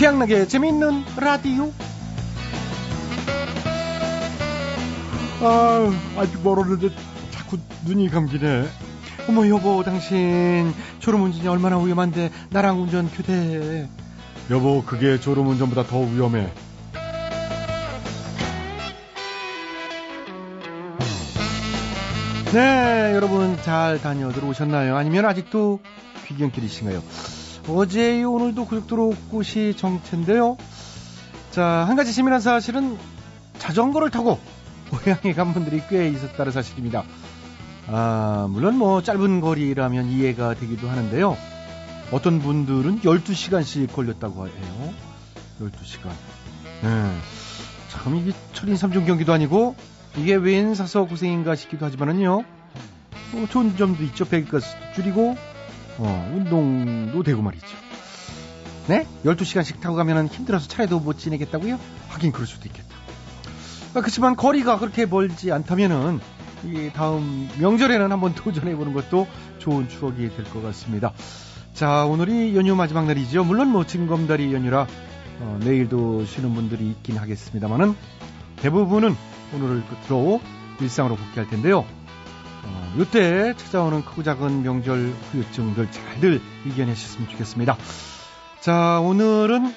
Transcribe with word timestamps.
취향나게 0.00 0.48
재밌는 0.48 1.04
라디오. 1.18 1.70
아, 5.42 5.92
아직 6.16 6.42
멀었는데 6.42 6.88
자꾸 7.30 7.58
눈이 7.84 8.08
감기네. 8.08 8.66
어머 9.28 9.46
여보, 9.46 9.84
당신 9.84 10.72
졸음운전이 11.00 11.46
얼마나 11.48 11.78
위험한데 11.78 12.30
나랑 12.48 12.80
운전 12.80 13.10
교대. 13.10 13.90
여보, 14.48 14.82
그게 14.86 15.20
졸음운전보다 15.20 15.84
더 15.84 16.00
위험해. 16.00 16.50
네, 22.54 23.12
여러분 23.14 23.58
잘 23.60 24.00
다녀 24.00 24.32
들어오셨나요? 24.32 24.96
아니면 24.96 25.26
아직도 25.26 25.80
귀경길이신가요? 26.26 27.02
어제 27.72 28.22
오늘도 28.24 28.66
고속도로 28.66 29.14
곳이 29.30 29.74
정체인데요. 29.76 30.56
자, 31.50 31.64
한 31.64 31.96
가지 31.96 32.12
재미난 32.12 32.40
사실은 32.40 32.98
자전거를 33.58 34.10
타고 34.10 34.38
고향에 34.90 35.34
간 35.34 35.52
분들이 35.52 35.82
꽤 35.88 36.08
있었다는 36.08 36.52
사실입니다. 36.52 37.04
아, 37.86 38.48
물론 38.50 38.76
뭐 38.76 39.02
짧은 39.02 39.40
거리라면 39.40 40.10
이해가 40.10 40.54
되기도 40.54 40.88
하는데요. 40.88 41.36
어떤 42.12 42.40
분들은 42.40 43.00
12시간씩 43.00 43.92
걸렸다고 43.92 44.48
해요. 44.48 44.94
12시간. 45.60 46.08
네. 46.82 47.12
참 47.88 48.16
이게 48.16 48.32
철인 48.52 48.74
3종 48.74 49.06
경기도 49.06 49.32
아니고 49.32 49.76
이게 50.16 50.34
웬 50.34 50.74
사서 50.74 51.04
고생인가 51.04 51.54
싶기도 51.54 51.86
하지만은요. 51.86 52.42
뭐 53.32 53.46
좋은 53.48 53.76
점도 53.76 54.02
있죠. 54.04 54.24
배기가스도 54.24 54.92
줄이고 54.94 55.36
어, 56.02 56.32
운동도 56.34 57.22
되고 57.22 57.42
말이죠. 57.42 57.66
네? 58.88 59.06
12시간씩 59.24 59.80
타고 59.80 59.94
가면 59.96 60.28
힘들어서 60.28 60.66
차에도 60.66 60.98
못 60.98 61.18
지내겠다고요? 61.18 61.78
하긴 62.08 62.32
그럴 62.32 62.46
수도 62.46 62.66
있겠다. 62.66 62.88
아, 63.94 64.00
그렇지만 64.00 64.34
거리가 64.36 64.78
그렇게 64.78 65.04
멀지 65.06 65.52
않다면은 65.52 66.20
이 66.64 66.90
다음 66.94 67.48
명절에는 67.58 68.10
한번 68.12 68.34
도전해 68.34 68.74
보는 68.74 68.92
것도 68.94 69.26
좋은 69.58 69.88
추억이 69.88 70.28
될 70.34 70.44
것 70.46 70.62
같습니다. 70.62 71.12
자, 71.74 72.04
오늘이 72.06 72.56
연휴 72.56 72.74
마지막 72.74 73.06
날이죠. 73.06 73.44
물론 73.44 73.68
뭐 73.68 73.84
징검다리 73.86 74.52
연휴라 74.54 74.86
어, 75.40 75.58
내일도 75.62 76.24
쉬는 76.24 76.54
분들이 76.54 76.88
있긴 76.90 77.16
하겠습니다만은 77.18 77.94
대부분은 78.56 79.16
오늘을 79.54 79.82
끝으로 79.86 80.40
일상으로 80.80 81.16
복귀할 81.16 81.48
텐데요. 81.48 81.84
어, 82.64 82.94
이때 82.98 83.54
찾아오는 83.56 84.04
크고 84.04 84.22
작은 84.22 84.62
명절 84.62 85.12
후유증들 85.32 85.90
잘들 85.90 86.40
이겨내셨으면 86.66 87.28
좋겠습니다. 87.30 87.76
자, 88.60 89.00
오늘은 89.00 89.74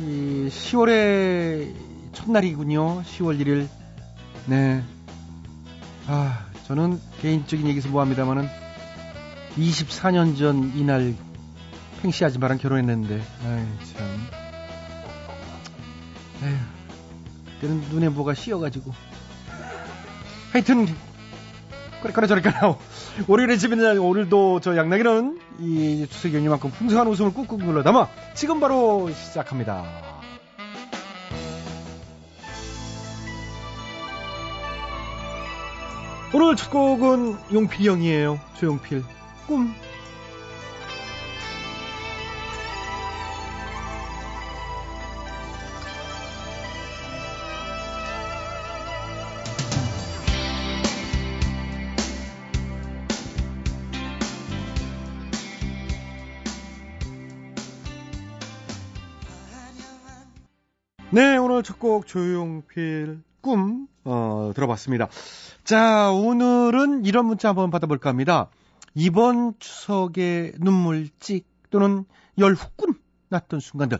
이 0.00 0.48
10월의 0.48 1.74
첫날이군요. 2.12 3.02
10월 3.02 3.40
1일. 3.40 3.68
네. 4.46 4.82
아, 6.06 6.46
저는 6.66 7.00
개인적인 7.20 7.66
얘기에서 7.68 7.88
뭐합니다만은 7.88 8.48
24년 9.56 10.36
전 10.36 10.72
이날 10.76 11.14
팽씨 12.02 12.24
아줌마랑 12.24 12.58
결혼했는데, 12.58 13.14
아이, 13.14 13.66
참. 13.94 14.28
에휴, 16.42 16.56
그때는 17.60 17.80
눈에 17.90 18.08
뭐가 18.08 18.34
씌어가지고. 18.34 18.92
하여튼, 20.52 20.88
그래까라 22.02 22.26
저래까라. 22.26 22.76
월요일에 23.28 23.56
집에는 23.56 23.84
날 23.84 23.98
오늘도 23.98 24.60
저 24.60 24.76
양락이는 24.76 25.38
이 25.60 26.06
추석 26.10 26.34
연휴만큼 26.34 26.70
풍성한 26.70 27.06
웃음을 27.06 27.32
꾹꾹 27.32 27.58
눌러 27.58 27.82
담아 27.82 28.08
지금 28.34 28.60
바로 28.60 29.10
시작합니다. 29.10 29.84
오늘 36.34 36.56
첫 36.56 36.70
곡은 36.70 37.36
용필이 37.52 37.88
형이에요. 37.88 38.40
조용필. 38.54 39.04
꿈. 39.46 39.74
오늘 61.52 61.62
첫 61.62 61.78
곡 61.78 62.06
조용필 62.06 63.22
꿈 63.42 63.86
어, 64.04 64.52
들어봤습니다. 64.54 65.08
자, 65.64 66.10
오늘은 66.10 67.04
이런 67.04 67.26
문자 67.26 67.50
한번 67.50 67.70
받아볼까 67.70 68.08
합니다. 68.08 68.48
이번 68.94 69.52
추석에 69.58 70.52
눈물찍 70.58 71.46
또는 71.68 72.06
열 72.38 72.54
후끈 72.54 72.94
났던 73.28 73.60
순간들 73.60 73.98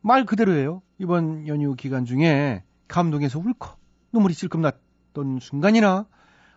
말 0.00 0.26
그대로예요. 0.26 0.82
이번 0.98 1.46
연휴 1.46 1.76
기간 1.76 2.04
중에 2.04 2.64
감동해서 2.88 3.38
울컥 3.38 3.78
눈물이 4.12 4.34
찔끔 4.34 4.60
났던 4.60 5.38
순간이나 5.40 6.06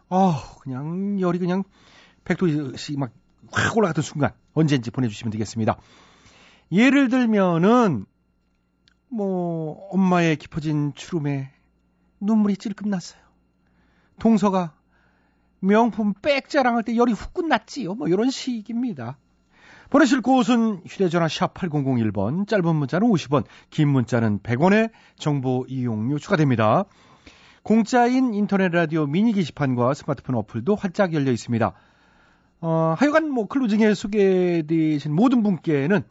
아 0.09 0.43
그냥 0.61 1.21
열이 1.21 1.37
그냥 1.37 1.63
백도씩 2.23 2.97
막 2.97 3.11
확 3.51 3.77
올라갔던 3.77 4.01
순간 4.01 4.31
언제인지 4.55 4.89
보내주시면 4.89 5.31
되겠습니다. 5.31 5.77
예를 6.71 7.09
들면은 7.09 8.07
뭐 9.09 9.87
엄마의 9.91 10.35
깊어진 10.37 10.93
추름에 10.95 11.51
눈물이 12.19 12.57
찔끔 12.57 12.89
났어요. 12.89 13.21
동서가 14.19 14.73
명품 15.59 16.13
백 16.21 16.49
자랑할 16.49 16.83
때 16.83 16.95
열이 16.95 17.13
훅 17.13 17.33
끝났지요. 17.33 17.95
뭐 17.95 18.07
이런 18.07 18.29
식입니다. 18.29 19.17
보내실 19.89 20.21
곳은 20.21 20.81
휴대전화 20.85 21.27
샵 21.27 21.53
8001번, 21.53 22.47
짧은 22.47 22.75
문자는 22.75 23.07
50원, 23.07 23.45
긴 23.69 23.89
문자는 23.89 24.39
100원의 24.39 24.91
정보 25.17 25.65
이용료 25.67 26.17
추가됩니다. 26.19 26.85
공짜인 27.63 28.33
인터넷 28.33 28.69
라디오 28.69 29.05
미니 29.05 29.33
게시판과 29.33 29.93
스마트폰 29.93 30.35
어플도 30.35 30.75
활짝 30.75 31.13
열려 31.13 31.31
있습니다. 31.31 31.73
어, 32.61 32.95
하여간 32.97 33.29
뭐 33.29 33.47
클로징에 33.47 33.93
소개되신 33.93 35.13
모든 35.13 35.43
분께는 35.43 36.03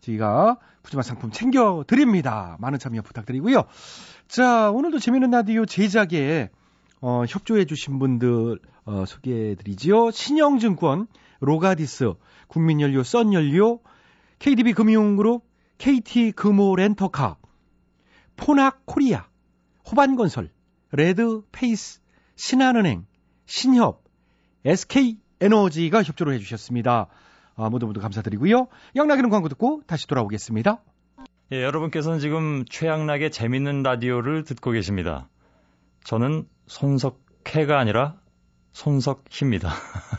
저희가 0.00 0.58
푸짐한 0.82 1.02
상품 1.02 1.30
챙겨드립니다. 1.30 2.56
많은 2.60 2.78
참여 2.78 3.02
부탁드리고요. 3.02 3.64
자, 4.28 4.70
오늘도 4.70 4.98
재미있는 4.98 5.30
라디오 5.30 5.66
제작에 5.66 6.50
어, 7.00 7.24
협조해주신 7.28 7.98
분들 7.98 8.58
어, 8.84 9.04
소개해드리지요. 9.06 10.10
신영증권, 10.10 11.06
로가디스, 11.40 12.14
국민연료, 12.48 13.02
썬연료, 13.02 13.80
KDB 14.38 14.72
금융그룹, 14.74 15.44
KT 15.78 16.32
금호 16.32 16.76
렌터카, 16.76 17.36
포낙 18.36 18.82
코리아, 18.84 19.26
호반건설, 19.90 20.50
레드페이스, 20.92 22.00
신한은행, 22.36 23.06
신협, 23.46 24.04
SK에너지가 24.64 26.02
협조를 26.02 26.34
해주셨습니다. 26.34 27.08
아, 27.60 27.68
모두 27.68 27.86
모두 27.86 28.00
감사드리고요. 28.00 28.68
양락이는 28.96 29.28
광고 29.30 29.48
듣고 29.48 29.82
다시 29.86 30.06
돌아오겠습니다. 30.06 30.82
예, 31.52 31.62
여러분께서는 31.62 32.18
지금 32.18 32.64
최양락의 32.64 33.30
재밌는 33.30 33.82
라디오를 33.82 34.44
듣고 34.44 34.70
계십니다. 34.70 35.28
저는 36.04 36.46
손석해가 36.66 37.78
아니라 37.78 38.16
손석희입니다. 38.72 39.70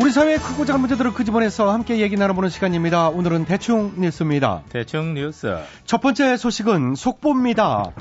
우리 0.00 0.10
사회의 0.10 0.38
크고 0.38 0.64
작은 0.64 0.80
문제들을 0.80 1.12
끄집어내서 1.12 1.70
함께 1.70 1.98
얘기 1.98 2.16
나눠보는 2.16 2.48
시간입니다. 2.48 3.10
오늘은 3.10 3.44
대충 3.44 3.92
뉴스입니다. 4.00 4.62
대충 4.70 5.12
뉴스. 5.12 5.58
첫 5.84 6.00
번째 6.00 6.38
소식은 6.38 6.94
속보입니다. 6.94 7.92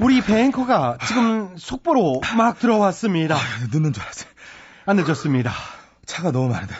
우리 0.00 0.20
뱅커가 0.20 0.98
지금 1.06 1.56
속보로 1.56 2.22
막 2.36 2.58
들어왔습니다. 2.58 3.36
아, 3.36 3.38
늦는 3.72 3.92
줄 3.92 4.02
알았어요. 4.02 4.30
안 4.86 4.96
늦었습니다. 4.96 5.52
차가 6.06 6.32
너무 6.32 6.48
많은데 6.48 6.74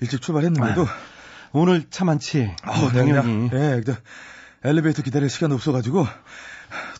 일찍 0.00 0.20
출발했는데도 0.20 0.82
아, 0.82 0.86
오늘 1.52 1.88
차 1.88 2.04
많지. 2.04 2.52
아, 2.64 2.76
뭐 2.80 2.90
네, 2.90 2.98
당연히. 2.98 3.48
예, 3.52 3.80
저, 3.86 3.94
엘리베이터 4.64 5.02
기다릴 5.02 5.30
시간 5.30 5.52
없어가지고 5.52 6.04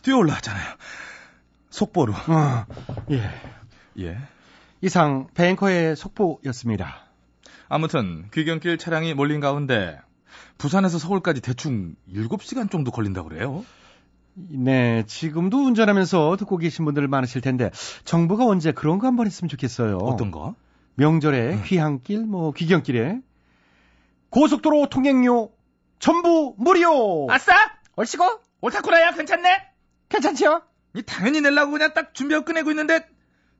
뛰어 0.01 0.15
올라왔잖아요. 0.17 0.65
속보로. 1.71 2.13
어, 2.13 2.65
예. 3.11 3.29
예. 3.99 4.17
이상 4.85 5.25
뱅커의 5.33 5.95
속보였습니다. 5.95 7.07
아무튼 7.67 8.29
귀경길 8.31 8.77
차량이 8.77 9.15
몰린 9.15 9.39
가운데 9.39 9.99
부산에서 10.59 10.99
서울까지 10.99 11.41
대충 11.41 11.95
7시간 12.13 12.69
정도 12.69 12.91
걸린다고 12.91 13.29
그래요. 13.29 13.65
네, 14.35 15.03
지금도 15.07 15.65
운전하면서 15.65 16.35
듣고 16.37 16.57
계신 16.57 16.85
분들 16.85 17.07
많으실 17.07 17.41
텐데 17.41 17.71
정부가 18.03 18.45
언제 18.45 18.73
그런 18.73 18.99
거 18.99 19.07
한번 19.07 19.25
했으면 19.25 19.49
좋겠어요. 19.49 19.97
어떤 19.97 20.29
거? 20.29 20.53
명절에 20.93 21.63
귀향길, 21.65 22.27
뭐 22.27 22.51
귀경길에 22.51 23.21
고속도로 24.29 24.89
통행료 24.89 25.49
전부 25.97 26.53
무료. 26.59 27.25
아싸! 27.31 27.53
얼씨고 27.95 28.23
옳다구나야 28.61 29.13
괜찮네. 29.13 29.63
괜찮죠? 30.09 30.61
이 30.93 31.01
당연히 31.01 31.41
내려고 31.41 31.71
그냥 31.71 31.95
딱 31.95 32.13
준비하고 32.13 32.45
꺼내고 32.45 32.69
있는데 32.69 33.14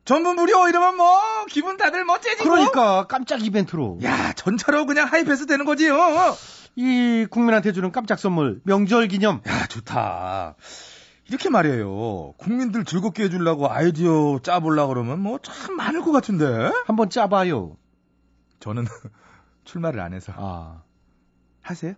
전부 0.06 0.34
무료 0.36 0.68
이러면 0.69 0.98
뭐 0.98 1.19
기분 1.50 1.78
다들 1.78 2.06
멋지지고. 2.06 2.44
그러니까 2.50 3.07
깜짝 3.07 3.44
이벤트로 3.44 4.00
야 4.04 4.34
전차로 4.34 4.86
그냥 4.86 5.07
하이패스 5.07 5.48
되는 5.48 5.66
거지. 5.66 5.88
요이 5.88 7.25
국민한테 7.30 7.72
주는 7.72 7.92
깜짝 7.92 8.19
선물 8.19 8.62
명절 8.63 9.07
기념. 9.07 9.42
야 9.48 9.66
좋다. 9.68 10.56
이렇게 11.28 11.50
말이에요. 11.50 12.34
국민들 12.38 12.86
즐겁게 12.86 13.24
해주려고 13.24 13.72
아이디어 13.72 14.40
짜보려 14.44 14.86
그러면 14.88 15.19
뭐 15.22 15.40
참 15.42 15.75
많을 15.75 16.02
것 16.02 16.12
같은데. 16.12 16.46
한번 16.86 17.10
짜봐요. 17.10 17.75
저는 18.60 18.86
출마를 19.66 20.00
안 20.00 20.13
해서 20.13 20.31
아 20.38 20.84
하세요? 21.62 21.96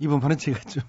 이번 0.00 0.18
판은 0.18 0.38
제가 0.38 0.58
좀 0.60 0.82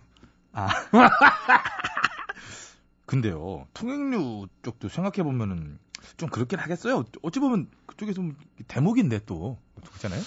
아. 0.53 0.67
근데요, 3.05 3.67
통행료 3.73 4.47
쪽도 4.63 4.87
생각해 4.89 5.23
보면은 5.23 5.77
좀 6.17 6.29
그렇긴 6.29 6.59
하겠어요. 6.59 7.05
어찌 7.21 7.39
보면 7.39 7.67
그쪽에 7.85 8.13
좀 8.13 8.35
대목인데 8.67 9.21
또 9.25 9.57
그렇잖아요. 9.85 10.21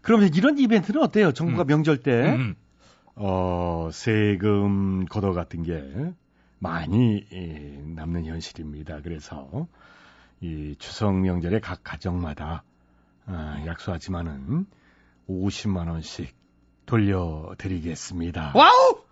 그러면 0.00 0.32
이런 0.34 0.58
이벤트는 0.58 1.02
어때요? 1.02 1.32
정부가 1.32 1.64
음. 1.64 1.66
명절 1.66 1.98
때 2.02 2.34
음. 2.34 2.54
어, 3.14 3.90
세금 3.92 5.06
거둬 5.06 5.32
간 5.32 5.62
게 5.62 6.12
많이 6.58 7.26
예, 7.32 7.82
남는 7.96 8.24
현실입니다. 8.26 9.00
그래서 9.02 9.66
이 10.40 10.74
추석 10.78 11.14
명절에 11.14 11.60
각 11.60 11.80
가정마다 11.82 12.64
아, 13.26 13.62
약소하지만은 13.66 14.66
50만 15.28 15.88
원씩 15.88 16.34
돌려드리겠습니다. 16.86 18.52
와우! 18.54 19.02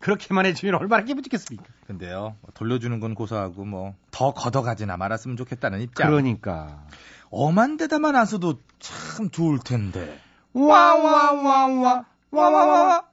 그렇게만 0.00 0.46
해주면 0.46 0.74
얼마나 0.76 1.04
기분 1.04 1.22
좋겠습니까? 1.22 1.64
근데요, 1.86 2.36
돌려주는 2.54 3.00
건 3.00 3.14
고사하고 3.14 3.64
뭐 3.64 3.94
더 4.16 4.32
걷어가지나 4.32 4.96
말았으면 4.96 5.36
좋겠다는 5.36 5.82
입장. 5.82 6.08
그러니까 6.08 6.86
엄한 7.28 7.76
데다만 7.76 8.16
안 8.16 8.24
써도 8.24 8.54
참 8.78 9.28
좋을 9.28 9.58
텐데. 9.58 10.18
와와와와 10.54 12.04
와와와 12.30 13.04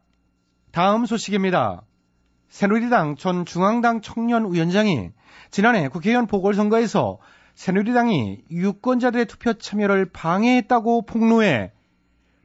다음 0.72 1.06
소식입니다. 1.06 1.82
새누리당 2.48 3.18
전 3.18 3.46
중앙당 3.46 4.00
청년위원장이 4.00 5.10
지난해 5.52 5.90
국회의원 5.90 6.26
보궐선거에서 6.26 7.18
새누리당이 7.56 8.46
유권자들의 8.50 9.26
투표 9.26 9.54
참여를 9.54 10.06
방해했다고 10.06 11.06
폭로해 11.06 11.74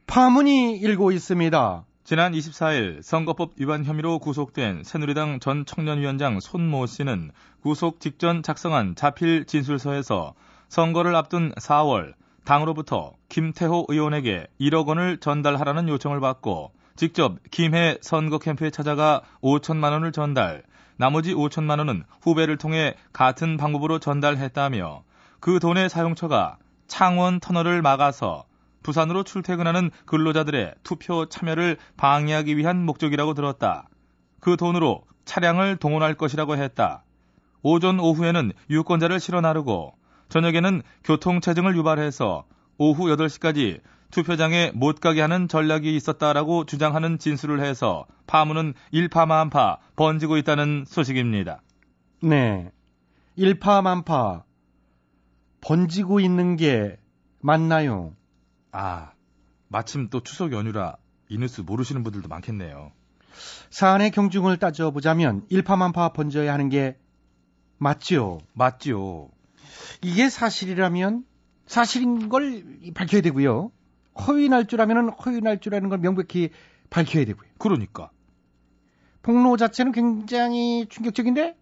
파문이 0.05 0.75
일고 0.75 1.13
있습니다. 1.13 1.85
지난 2.09 2.31
24일 2.31 3.03
선거법 3.03 3.51
위반 3.57 3.85
혐의로 3.85 4.17
구속된 4.17 4.83
새누리당 4.83 5.39
전 5.39 5.63
청년위원장 5.63 6.39
손모 6.39 6.87
씨는 6.87 7.29
구속 7.61 7.99
직전 7.99 8.41
작성한 8.41 8.95
자필 8.95 9.45
진술서에서 9.45 10.33
선거를 10.69 11.15
앞둔 11.15 11.51
4월 11.51 12.15
당으로부터 12.45 13.13
김태호 13.29 13.85
의원에게 13.89 14.47
1억 14.59 14.87
원을 14.87 15.19
전달하라는 15.19 15.87
요청을 15.87 16.19
받고 16.19 16.71
직접 16.95 17.37
김해 17.51 17.99
선거 18.01 18.39
캠프에 18.39 18.71
찾아가 18.71 19.21
5천만 19.43 19.91
원을 19.91 20.11
전달, 20.11 20.63
나머지 20.97 21.35
5천만 21.35 21.77
원은 21.77 22.05
후배를 22.23 22.57
통해 22.57 22.95
같은 23.13 23.55
방법으로 23.55 23.99
전달했다며 23.99 25.03
그 25.39 25.59
돈의 25.59 25.89
사용처가 25.89 26.57
창원 26.87 27.39
터널을 27.39 27.83
막아서 27.83 28.48
부산으로 28.83 29.23
출퇴근하는 29.23 29.91
근로자들의 30.05 30.75
투표 30.83 31.27
참여를 31.27 31.77
방해하기 31.97 32.57
위한 32.57 32.85
목적이라고 32.85 33.33
들었다. 33.33 33.87
그 34.39 34.57
돈으로 34.57 35.03
차량을 35.25 35.77
동원할 35.77 36.15
것이라고 36.15 36.55
했다. 36.57 37.03
오전 37.61 37.99
오후에는 37.99 38.51
유권자를 38.69 39.19
실어 39.19 39.41
나르고 39.41 39.93
저녁에는 40.29 40.81
교통체증을 41.03 41.75
유발해서 41.75 42.45
오후 42.77 43.05
8시까지 43.07 43.81
투표장에 44.11 44.71
못 44.73 44.99
가게 44.99 45.21
하는 45.21 45.47
전략이 45.47 45.95
있었다라고 45.95 46.65
주장하는 46.65 47.19
진술을 47.19 47.61
해서 47.61 48.05
파문은 48.27 48.73
일파만파 48.91 49.77
번지고 49.95 50.37
있다는 50.37 50.85
소식입니다. 50.87 51.61
네. 52.23 52.71
일파만파 53.35 54.43
번지고 55.61 56.19
있는 56.19 56.55
게 56.55 56.97
맞나요? 57.39 58.13
아, 58.71 59.11
마침 59.67 60.09
또 60.09 60.21
추석 60.21 60.51
연휴라 60.51 60.97
이 61.29 61.37
뉴스 61.37 61.61
모르시는 61.61 62.03
분들도 62.03 62.27
많겠네요. 62.27 62.91
사안의 63.69 64.11
경중을 64.11 64.57
따져보자면 64.57 65.45
일파만파 65.49 66.13
번져야 66.13 66.51
하는 66.53 66.69
게 66.69 66.97
맞죠. 67.77 68.39
맞지요. 68.53 69.29
이게 70.01 70.29
사실이라면 70.29 71.25
사실인 71.65 72.29
걸 72.29 72.63
밝혀야 72.93 73.21
되고요. 73.21 73.71
허위날 74.27 74.65
줄 74.65 74.81
알면 74.81 75.09
허위날 75.09 75.59
줄 75.59 75.75
아는 75.75 75.89
걸 75.89 75.99
명백히 75.99 76.49
밝혀야 76.89 77.25
되고요. 77.25 77.49
그러니까. 77.57 78.09
폭로 79.21 79.55
자체는 79.57 79.91
굉장히 79.91 80.87
충격적인데 80.89 81.55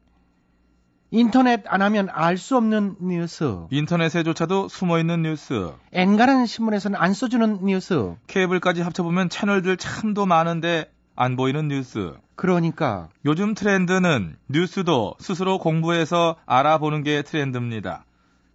인터넷 1.10 1.64
안 1.68 1.82
하면 1.82 2.10
알 2.12 2.38
수 2.38 2.58
없는 2.58 2.98
뉴스. 3.00 3.66
인터넷에조차도 3.72 4.68
숨어있는 4.68 5.22
뉴스. 5.22 5.72
엔간한 5.94 6.46
신문에서는 6.46 7.00
안 7.00 7.14
써주는 7.14 7.66
뉴스. 7.66 8.16
케이블까지 8.28 8.82
합쳐보면 8.82 9.30
채널들 9.30 9.78
참도 9.78 10.26
많은데 10.26 10.92
안 11.16 11.38
보이는 11.38 11.70
뉴스. 11.70 12.14
그러니까 12.36 13.08
요즘 13.26 13.54
트렌드는 13.54 14.36
뉴스도 14.50 15.16
스스로 15.20 15.58
공부해서 15.60 16.36
알아보는 16.46 17.04
게 17.04 17.22
트렌드입니다. 17.22 18.04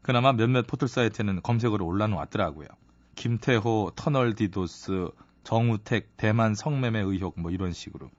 그나마 0.03 0.33
몇몇 0.33 0.67
포털 0.67 0.89
사이트는 0.89 1.41
검색어로 1.43 1.87
올라놓았더라고요. 1.87 2.69
김태호 3.15 3.93
터널 3.97 4.35
디도스, 4.35 5.09
정우택 5.43 6.17
대만 6.19 6.55
성매매 6.55 7.01
의혹 7.01 7.41
뭐 7.41 7.51
이런 7.51 7.73
식으로. 7.73 8.11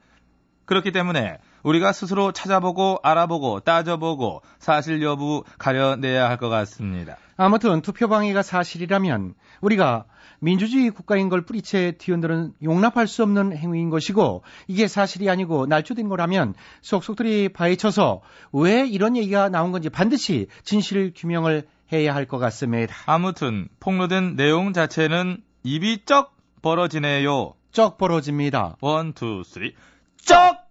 그렇기 0.66 0.92
때문에 0.92 1.38
우리가 1.64 1.92
스스로 1.94 2.32
찾아보고 2.32 3.00
알아보고 3.04 3.62
따져보고 3.62 4.42
사실 4.60 5.02
여부 5.02 5.44
가려내야 5.58 6.30
할 6.30 6.38
것 6.38 6.50
같습니다. 6.50 7.18
아무튼 7.38 7.82
투표 7.82 8.08
방해가 8.08 8.42
사실이라면 8.44 9.34
우리가 9.62 10.06
민주주의 10.40 10.90
국가인 10.90 11.30
걸 11.30 11.42
뿌리채 11.44 11.94
뒤흔드는 11.98 12.54
용납할 12.64 13.08
수 13.08 13.24
없는 13.24 13.56
행위인 13.56 13.90
것이고 13.90 14.44
이게 14.68 14.88
사실이 14.90 15.30
아니고 15.30 15.66
날조된 15.68 16.10
거라면 16.10 16.54
속속들이 16.82 17.50
파헤쳐서 17.50 18.22
왜 18.52 18.86
이런 18.86 19.16
얘기가 19.16 19.48
나온 19.50 19.72
건지 19.72 19.90
반드시 19.90 20.48
진실 20.64 21.14
규명을 21.16 21.66
해야 21.94 22.14
할 22.14 22.26
것 22.26 22.40
같습니다. 22.40 22.94
아무튼 23.06 23.70
폭로된 23.80 24.36
내용 24.36 24.74
자체는 24.74 25.38
입이 25.64 26.06
쩍 26.06 26.36
벌어지네요. 26.62 27.54
쩍 27.72 27.98
벌어집니다. 27.98 28.76
one, 28.82 29.14
two, 29.14 29.44
three, 29.46 29.76
쩍! 30.18 30.63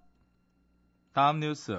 다음 1.12 1.40
뉴스. 1.40 1.76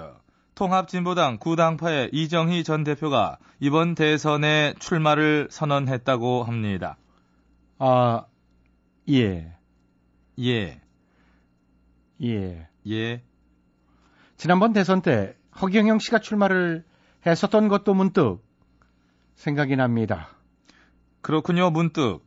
통합진보당 0.54 1.38
구당파의 1.38 2.10
이정희 2.12 2.62
전 2.62 2.84
대표가 2.84 3.38
이번 3.58 3.96
대선에 3.96 4.74
출마를 4.78 5.48
선언했다고 5.50 6.44
합니다. 6.44 6.96
아, 7.78 8.26
예, 9.08 9.52
예, 10.38 10.80
예. 12.22 12.68
예. 12.88 13.22
지난번 14.36 14.72
대선 14.72 15.02
때 15.02 15.34
허경영 15.60 15.98
씨가 15.98 16.20
출마를 16.20 16.84
했었던 17.26 17.66
것도 17.66 17.94
문득 17.94 18.38
생각이 19.34 19.74
납니다. 19.74 20.28
그렇군요, 21.22 21.70
문득. 21.70 22.20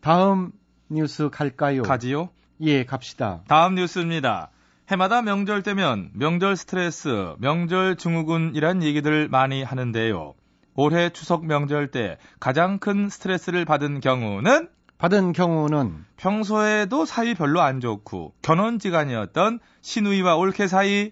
다음 0.00 0.52
뉴스 0.90 1.30
갈까요? 1.30 1.82
가지요? 1.82 2.28
예, 2.60 2.84
갑시다. 2.84 3.42
다음 3.48 3.76
뉴스입니다. 3.76 4.50
해마다 4.88 5.20
명절 5.20 5.62
때면 5.64 6.10
명절 6.14 6.56
스트레스, 6.56 7.34
명절 7.38 7.96
증후군이란 7.96 8.84
얘기들 8.84 9.28
많이 9.28 9.64
하는데요. 9.64 10.34
올해 10.74 11.10
추석 11.10 11.44
명절 11.44 11.90
때 11.90 12.18
가장 12.38 12.78
큰 12.78 13.08
스트레스를 13.08 13.64
받은 13.64 14.00
경우는 14.00 14.68
받은 14.98 15.32
경우는 15.32 16.04
평소에도 16.16 17.04
사이 17.04 17.34
별로 17.34 17.62
안 17.62 17.80
좋고 17.80 18.34
견원지간이었던 18.42 19.58
시누이와 19.82 20.36
올케 20.36 20.68
사이. 20.68 21.10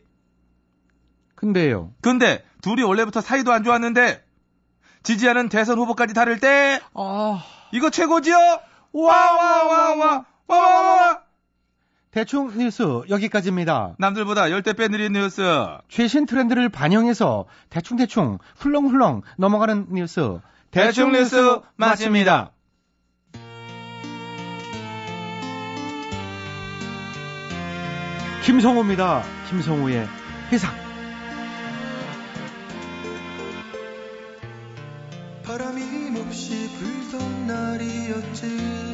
근데요. 1.35 1.93
근데 2.01 2.45
둘이 2.63 2.83
원래부터 2.83 3.21
사이도 3.21 3.53
안 3.53 3.65
좋았는데 3.65 4.25
지지하는 5.03 5.49
대선 5.49 5.79
후보까지 5.79 6.15
다를 6.15 6.39
때 6.39 6.81
아, 6.95 7.45
이거 7.73 7.91
최고지요? 7.91 8.37
와와와와 8.93 10.25
와와와 10.47 11.24
대충 12.15 12.57
뉴스 12.57 13.03
여기까지입니다. 13.11 13.97
남들보다 13.99 14.53
열대 14.53 14.75
빼느린 14.75 15.15
뉴스. 15.15 15.43
최신 15.89 16.27
트렌드를 16.27 16.69
반영해서 16.69 17.47
대충대충 17.71 18.39
훌렁훌렁 18.57 19.23
넘어가는 19.37 19.89
뉴스 19.91 20.39
대충 20.71 21.11
뉴스 21.11 21.59
마칩니다. 21.75 22.53
김성호입니다. 28.45 29.23
김성호의 29.51 30.07
회상. 30.53 30.73
바람이 35.43 36.11
몹시 36.11 36.69
불던 36.79 37.47
날이었지 37.49 38.94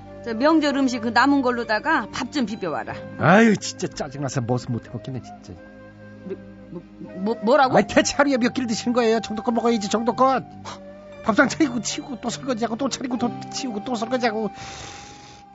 저 0.23 0.33
명절 0.33 0.77
음식 0.77 0.99
그 1.01 1.09
남은 1.09 1.41
걸로다가 1.41 2.07
밥 2.11 2.31
좀 2.31 2.45
비벼와라. 2.45 2.93
아유, 3.19 3.57
진짜 3.57 3.87
짜증나서 3.87 4.41
무슨 4.41 4.71
못해 4.71 4.89
먹겠네, 4.93 5.21
진짜. 5.21 5.53
뭐, 6.69 6.81
뭐 6.99 7.35
뭐라고? 7.43 7.75
아이, 7.75 7.85
대체 7.85 8.15
하루에 8.15 8.37
몇 8.37 8.53
끼를 8.53 8.67
드시는 8.67 8.93
거예요? 8.93 9.19
정도껏 9.19 9.53
먹어야지, 9.53 9.89
정도껏. 9.89 10.43
밥상 11.23 11.49
차리고 11.49 11.81
치우고 11.81 12.21
또 12.21 12.29
설거지하고 12.29 12.77
또 12.77 12.87
차리고 12.89 13.17
또 13.17 13.29
치우고 13.51 13.83
또 13.83 13.95
설거지하고. 13.95 14.49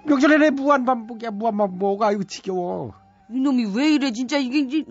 명절 0.05 0.31
내내 0.31 0.51
무한 0.51 0.85
반복이야, 0.85 1.31
무한 1.31 1.57
반복. 1.57 2.03
아이고, 2.03 2.25
지겨워. 2.25 2.93
이놈이 3.31 3.73
왜 3.75 3.93
이래 3.95 4.13
진짜 4.13 4.37
이게 4.37 4.85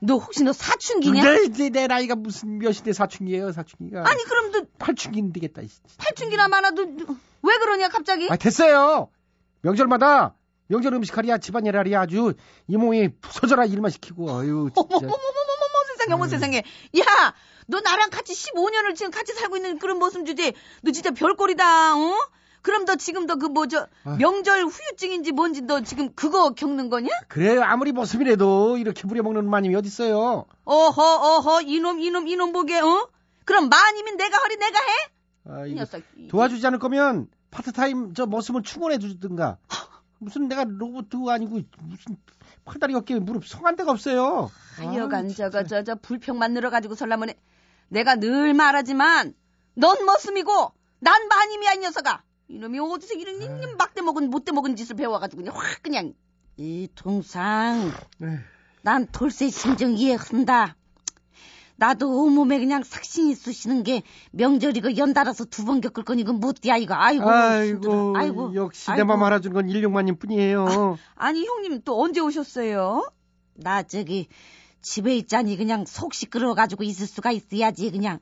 너 0.00 0.16
혹시 0.16 0.44
너 0.44 0.52
사춘기냐? 0.52 1.22
내, 1.24 1.48
내, 1.48 1.68
내 1.70 1.86
나이가 1.86 2.14
무슨 2.14 2.58
몇인데 2.58 2.92
사춘기예요, 2.92 3.52
사춘기가. 3.52 4.04
아니 4.08 4.22
그럼 4.24 4.52
너 4.52 4.60
팔춘기는 4.78 5.32
되겠다. 5.32 5.62
씨. 5.62 5.80
팔춘기나 5.98 6.48
많아도 6.48 6.82
왜 7.42 7.58
그러냐 7.58 7.88
갑자기? 7.88 8.28
아, 8.30 8.36
됐어요. 8.36 9.08
명절마다 9.62 10.34
명절 10.68 10.94
음식하리야 10.94 11.38
집안일하리야 11.38 12.00
아주 12.02 12.34
이몸이 12.68 13.08
부서져라 13.20 13.64
일만 13.66 13.90
시키고 13.90 14.30
아유 14.30 14.70
진짜. 14.74 14.80
어머머머머머머 14.80 15.84
세상에 15.96 16.14
어머 16.14 16.28
세상에 16.28 16.58
야 16.98 17.34
너 17.70 17.78
나랑 17.80 18.10
같이 18.10 18.32
15년을 18.34 18.96
지금 18.96 19.12
같이 19.12 19.32
살고 19.32 19.54
있는 19.56 19.78
그런 19.78 19.98
모습 20.00 20.26
주제 20.26 20.52
너 20.82 20.90
진짜 20.90 21.12
별꼴이다 21.12 21.96
어? 21.96 22.14
그럼 22.62 22.84
너 22.84 22.96
지금 22.96 23.26
너 23.26 23.36
그 23.36 23.46
뭐저 23.46 23.86
아. 24.04 24.16
명절 24.18 24.64
후유증인지 24.64 25.30
뭔지 25.32 25.62
너 25.62 25.80
지금 25.80 26.12
그거 26.14 26.50
겪는 26.50 26.90
거냐? 26.90 27.08
그래요 27.28 27.62
아무리 27.62 27.92
모습이라도 27.92 28.76
이렇게 28.76 29.06
부려먹는 29.06 29.48
마님이 29.48 29.76
어딨어요 29.76 30.46
어허 30.64 31.02
어허 31.36 31.62
이놈 31.62 32.00
이놈 32.00 32.26
이놈 32.26 32.52
보게 32.52 32.80
어? 32.80 33.08
그럼 33.44 33.68
마님인 33.68 34.16
내가 34.16 34.36
허리 34.38 34.56
내가 34.56 34.78
해? 34.80 34.86
이 35.46 35.50
아이고, 35.50 35.74
녀석 35.76 36.02
도와주지 36.28 36.66
않을 36.66 36.80
거면 36.80 37.28
파트타임 37.50 38.14
저 38.14 38.26
모습은 38.26 38.62
충원해 38.62 38.98
주든가. 38.98 39.58
무슨 40.18 40.48
내가 40.48 40.64
로봇도 40.64 41.30
아니고 41.30 41.60
무슨 41.80 42.16
팔다리 42.64 42.94
어깨에 42.94 43.18
무릎 43.18 43.46
성한 43.46 43.76
데가 43.76 43.90
없어요. 43.90 44.50
하여간 44.76 45.26
아유, 45.26 45.34
저거. 45.34 45.64
저 45.64 45.82
저 45.82 45.94
불평 45.96 46.38
만들어 46.38 46.68
가지고 46.70 46.94
설라문에 46.94 47.34
내가 47.88 48.16
늘 48.16 48.54
말하지만 48.54 49.34
넌 49.74 50.04
머슴이고 50.04 50.72
난 51.00 51.28
마님이야 51.28 51.72
이 51.74 51.78
녀석아. 51.78 52.22
이놈이 52.48 52.78
어디서 52.80 53.14
이런 53.14 53.40
이런 53.40 53.76
막대 53.78 54.02
먹은 54.02 54.28
못대 54.30 54.52
먹은 54.52 54.76
짓을 54.76 54.96
배워가지고 54.96 55.42
그냥 55.42 55.56
확 55.56 55.82
그냥 55.82 56.12
이 56.56 56.88
동상. 56.94 57.90
에휴, 58.22 58.38
난 58.82 59.06
돌쇠 59.12 59.48
심정 59.50 59.92
이해한다 59.96 60.76
나도 61.80 62.24
온몸에 62.24 62.58
그냥 62.58 62.82
삭신이 62.84 63.34
쑤시는 63.34 63.82
게 63.84 64.02
명절이고 64.32 64.98
연달아서 64.98 65.46
두 65.46 65.64
번 65.64 65.80
겪을 65.80 66.04
건 66.04 66.18
이건 66.18 66.38
못디야 66.38 66.76
이거 66.76 66.94
아이고. 66.94 67.28
아이고, 67.30 68.14
아이고 68.16 68.54
역시. 68.54 68.90
내 68.92 69.02
맘 69.02 69.22
알아준 69.22 69.54
건 69.54 69.68
일용마님 69.70 70.16
뿐이에요 70.16 70.98
아 71.16 71.32
니 71.32 71.46
형님 71.46 71.80
또 71.84 72.00
언제 72.02 72.20
오셨어요? 72.20 73.08
나 73.54 73.82
저기 73.82 74.28
집에 74.82 75.16
있자니 75.16 75.56
그냥 75.56 75.86
속 75.86 76.12
시끄러워가지고 76.12 76.84
있을 76.84 77.06
수가 77.06 77.30
있어야지 77.32 77.90
그냥 77.90 78.18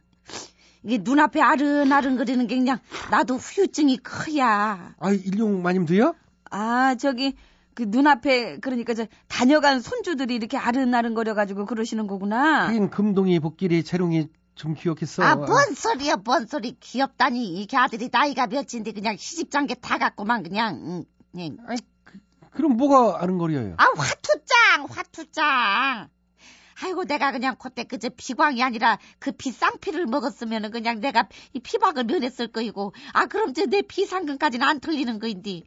이게 0.85 0.99
눈앞에 0.99 1.41
아른아른 1.41 2.17
거리는 2.17 2.47
게 2.47 2.55
그냥 2.57 2.79
나도 3.11 3.37
후유증이 3.38 3.99
커야 4.05 4.95
아 5.00 5.11
일용마님도요? 5.12 6.15
아 6.50 6.95
저기 6.95 7.35
그 7.79 7.85
눈앞에 7.87 8.59
그러니까 8.59 8.93
저 8.93 9.07
다녀간 9.29 9.81
손주들이 9.81 10.35
이렇게 10.35 10.57
아른아른 10.57 11.15
거려 11.15 11.35
가지고 11.35 11.65
그러시는 11.65 12.09
거구나. 12.09 12.67
하긴 12.67 12.91
금동이 12.91 13.39
복길이 13.39 13.85
재롱이 13.85 14.27
좀 14.57 14.75
귀엽겠어. 14.75 15.23
아 15.23 15.37
뭔 15.37 15.75
소리야 15.77 16.17
뭔 16.17 16.47
소리. 16.49 16.73
귀엽다니. 16.81 17.63
이게 17.63 17.77
아들이 17.77 18.09
나이가 18.11 18.49
몇인데 18.49 18.91
그냥 18.91 19.17
시집장 19.17 19.69
게 19.69 19.77
다 19.77 19.97
갔구만 19.99 20.43
그냥. 20.43 20.75
응, 20.83 21.05
응. 21.37 21.57
그럼 22.51 22.77
뭐가 22.77 23.23
아른거려요? 23.23 23.75
아 23.79 23.85
화투장 23.97 24.87
화투장. 24.91 26.09
아이고 26.83 27.05
내가 27.05 27.31
그냥 27.31 27.55
그때 27.61 27.85
그저 27.85 28.09
비광이 28.09 28.61
아니라 28.61 28.99
그 29.21 29.31
비쌍피를 29.31 30.07
먹었으면은 30.07 30.73
그냥 30.73 30.99
내가 30.99 31.29
이 31.53 31.61
피박을 31.61 32.03
면했을 32.05 32.49
거이고. 32.49 32.93
아 33.13 33.27
그럼 33.27 33.55
저내 33.55 33.83
피상금까지는 33.83 34.67
안 34.67 34.81
털리는 34.81 35.21
거인데 35.21 35.63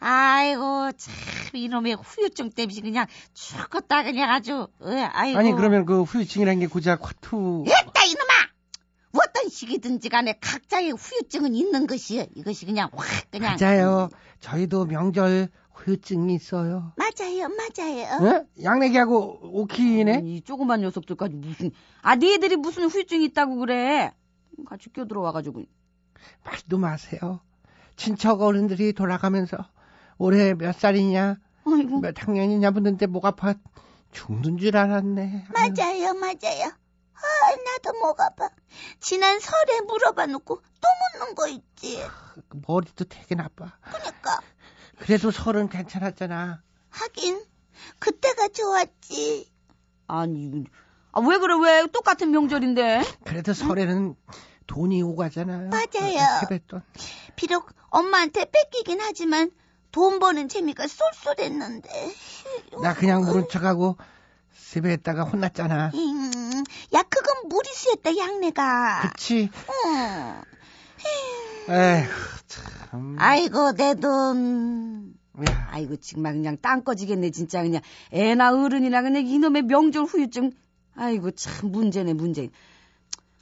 아이고 0.00 0.92
참 0.92 1.14
이놈의 1.54 1.94
후유증 2.02 2.50
때문에 2.50 2.80
그냥 2.80 3.06
죽었다 3.34 4.02
그냥 4.02 4.30
아주 4.30 4.68
어, 4.80 4.88
아이고 5.12 5.38
아니 5.38 5.52
그러면 5.52 5.84
그 5.84 6.02
후유증이라는 6.02 6.58
게 6.60 6.66
고작 6.66 7.06
화투 7.06 7.64
됐다 7.66 8.04
이놈아 8.04 9.20
어떤 9.22 9.48
시기든지 9.50 10.08
간에 10.08 10.38
각자의 10.40 10.92
후유증은 10.92 11.54
있는 11.54 11.86
것이요 11.86 12.24
이것이 12.34 12.64
그냥 12.66 12.88
확 12.94 13.06
그냥 13.30 13.56
맞아요. 13.60 14.08
저희도 14.40 14.86
명절 14.86 15.48
후유증이 15.74 16.34
있어요. 16.34 16.92
맞아요 16.96 17.48
맞아요 17.48 18.46
예? 18.56 18.62
양내기하고 18.64 19.40
오키네? 19.52 20.22
이 20.24 20.40
조그만 20.42 20.80
녀석들까지 20.80 21.34
무슨 21.34 21.72
아 22.02 22.16
니들이 22.16 22.56
무슨 22.56 22.84
후유증이 22.84 23.24
있다고 23.26 23.56
그래 23.56 24.12
같이 24.66 24.90
껴들어와가지고 24.92 25.64
말도 26.44 26.78
마세요. 26.78 27.40
친척 27.96 28.40
어른들이 28.40 28.92
돌아가면서 28.94 29.58
올해 30.20 30.52
몇 30.52 30.78
살이냐, 30.78 31.38
아이고 31.66 32.00
몇 32.00 32.14
학년이냐 32.22 32.72
묻는데 32.72 33.06
목 33.06 33.24
아파 33.24 33.54
죽는 34.12 34.58
줄 34.58 34.76
알았네. 34.76 35.46
아유, 35.54 35.72
맞아요 35.74 36.12
맞아요 36.12 36.64
아 37.14 37.56
나도 37.64 37.98
목 38.00 38.20
아파 38.20 38.50
지난 39.00 39.40
설에 39.40 39.80
물어봐 39.80 40.26
놓고 40.26 40.56
또 40.56 40.88
묻는 41.18 41.34
거 41.34 41.48
있지 41.48 42.04
머리도 42.66 43.04
되게 43.06 43.34
나빠. 43.34 43.72
그러니까 43.80 44.40
그래도 44.98 45.30
설은 45.30 45.70
괜찮았잖아. 45.70 46.62
하긴 46.90 47.42
그때가 47.98 48.48
좋았지 48.48 49.50
아니 50.06 50.64
아, 51.12 51.20
왜 51.20 51.38
그래 51.38 51.54
왜 51.62 51.86
똑같은 51.86 52.30
명절인데 52.30 53.02
그래도 53.24 53.54
설에는 53.54 54.16
돈이 54.66 55.00
오가잖아요. 55.02 55.70
맞아요. 55.70 56.40
세뱃돈. 56.40 56.82
비록 57.36 57.70
엄마한테 57.88 58.44
뺏기긴 58.50 59.00
하지만 59.00 59.50
돈 59.92 60.18
버는 60.18 60.48
재미가 60.48 60.86
쏠쏠했는데 60.86 61.88
나 62.82 62.94
그냥 62.94 63.24
모른 63.24 63.46
척하고 63.48 63.96
세배했다가 64.52 65.24
혼났잖아. 65.24 65.90
음, 65.94 66.64
야 66.94 67.02
그건 67.02 67.48
무리수였다 67.48 68.16
양내가 68.16 69.10
그치? 69.12 69.50
응. 69.86 70.42
에휴, 71.68 72.08
참. 72.46 73.16
아이고 73.18 73.72
내 73.72 73.94
돈. 73.94 75.14
야, 75.48 75.68
아이고 75.70 75.96
정말 75.96 76.34
그냥 76.34 76.56
땅 76.60 76.82
꺼지겠네 76.82 77.30
진짜 77.30 77.62
그냥 77.62 77.80
애나 78.12 78.52
어른이나 78.52 79.02
그냥 79.02 79.26
이놈의 79.26 79.62
명절 79.62 80.04
후유증. 80.04 80.52
아이고 80.94 81.30
참 81.32 81.70
문제네 81.72 82.12
문제. 82.12 82.50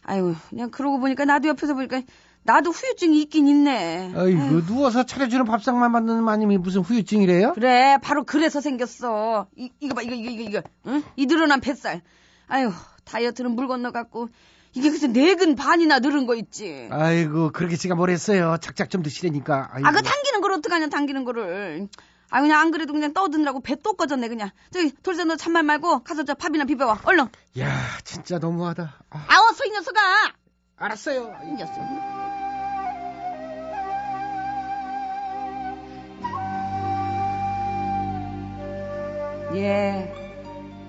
아이고 0.02 0.35
그냥 0.49 0.71
그러고 0.71 0.99
보니까 1.00 1.25
나도 1.25 1.49
옆에서 1.49 1.75
보니까 1.75 2.02
나도 2.49 2.71
후유증이 2.71 3.21
있긴 3.25 3.47
있네. 3.47 4.14
아이고, 4.17 4.64
누워서 4.64 5.05
차려주는 5.05 5.45
밥상만 5.45 5.93
받는 5.93 6.23
마님이 6.25 6.57
무슨 6.57 6.81
후유증이래요? 6.81 7.52
그래, 7.52 7.99
바로 8.02 8.25
그래서 8.25 8.62
생겼어. 8.62 9.49
이, 9.55 9.71
이거 9.81 9.95
봐, 9.95 10.00
이거, 10.00 10.14
이거, 10.14 10.31
이거, 10.31 10.43
이거. 10.49 10.62
응? 10.87 11.02
이 11.17 11.26
늘어난 11.26 11.61
뱃살. 11.61 12.00
아유, 12.47 12.73
다이어트는 13.05 13.50
물 13.50 13.69
건너갔고, 13.69 14.31
이게 14.73 14.88
글쎄 14.88 15.09
네근 15.09 15.57
반이나 15.57 15.99
늘은 15.99 16.25
거 16.26 16.37
있지. 16.37 16.88
아이고, 16.90 17.50
그렇게 17.52 17.76
제가 17.76 17.95
뭘 17.95 18.09
했어요. 18.09 18.57
작작 18.62 18.88
좀 18.88 19.02
드시라니까. 19.02 19.69
아이고. 19.73 19.87
아, 19.87 19.90
그 19.93 20.00
당기는 20.00 20.40
걸 20.40 20.52
어떡하냐, 20.52 20.88
당기는 20.88 21.25
거를. 21.26 21.87
아, 22.31 22.40
그냥 22.40 22.61
안 22.61 22.71
그래도 22.71 22.95
그냥 22.95 23.12
떠드느라고 23.12 23.61
배 23.61 23.75
또 23.83 23.93
꺼졌네, 23.93 24.26
그냥. 24.28 24.49
저기, 24.73 24.90
돌쇠 25.02 25.25
너 25.25 25.37
참말 25.37 25.64
말고, 25.64 25.99
가서 26.02 26.25
저 26.25 26.33
밥이나 26.33 26.64
비벼와, 26.64 27.00
얼른. 27.05 27.26
야, 27.59 27.71
진짜 28.05 28.38
너무하다. 28.38 28.95
아, 29.11 29.19
아, 29.19 29.50
어서 29.50 29.67
이 29.67 29.71
녀석아! 29.71 30.00
알았어요. 30.78 31.35
이 31.45 31.52
녀석. 31.52 31.75
예. 39.55 40.12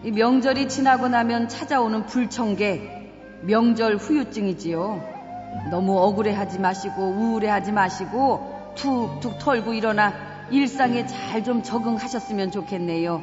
이 0.03 0.11
명절이 0.11 0.69
지나고 0.69 1.07
나면 1.07 1.49
찾아오는 1.49 2.05
불청객, 2.05 3.41
명절 3.43 3.97
후유증이지요. 3.97 5.69
너무 5.71 5.97
억울해하지 5.99 6.59
마시고 6.59 7.01
우울해하지 7.01 7.71
마시고 7.71 8.73
툭툭 8.75 9.39
털고 9.39 9.73
일어나 9.73 10.13
일상에 10.51 11.05
잘 11.05 11.43
좀 11.43 11.63
적응하셨으면 11.63 12.51
좋겠네요. 12.51 13.21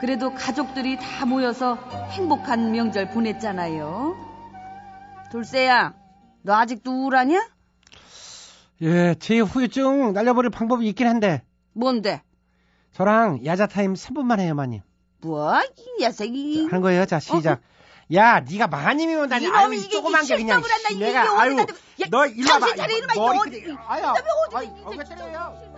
그래도 0.00 0.34
가족들이 0.34 0.98
다 0.98 1.26
모여서 1.26 1.76
행복한 2.10 2.72
명절 2.72 3.10
보냈잖아요. 3.10 4.16
돌쇠야, 5.30 5.94
너 6.42 6.54
아직도 6.54 6.90
우울하냐? 6.90 7.46
예, 8.82 9.14
제 9.20 9.38
후유증 9.40 10.12
날려버릴 10.14 10.50
방법이 10.50 10.86
있긴 10.88 11.06
한데, 11.06 11.42
뭔데? 11.74 12.22
저랑 12.92 13.44
야자타임 13.44 13.94
3분만 13.94 14.40
해요, 14.40 14.54
마님. 14.54 14.80
뭐, 15.22 15.54
이 15.76 16.02
녀석이. 16.02 16.66
하는 16.70 16.80
거예요. 16.80 17.04
자, 17.06 17.20
시작. 17.20 17.60
야, 18.14 18.40
네가 18.40 18.66
마님이면 18.66 19.28
다니. 19.28 19.46
아유, 19.48 19.72
이게 19.74 19.88
조그만 19.88 20.24
게 20.24 20.36
그냥. 20.36 20.56
한다, 20.56 20.68
이게 20.90 21.06
내가 21.06 21.40
아유, 21.40 21.58
야, 21.60 21.64
너 22.10 22.26
일로 22.26 22.50
와봐. 22.52 22.66
정신 22.66 22.76
차려, 22.76 22.96
이놈아, 22.96 23.12
어디- 23.40 23.66
아유, 23.86 24.02
이놈이 24.02 24.20
어디- 24.54 24.82
얼굴 24.84 25.04
때려요. 25.04 25.70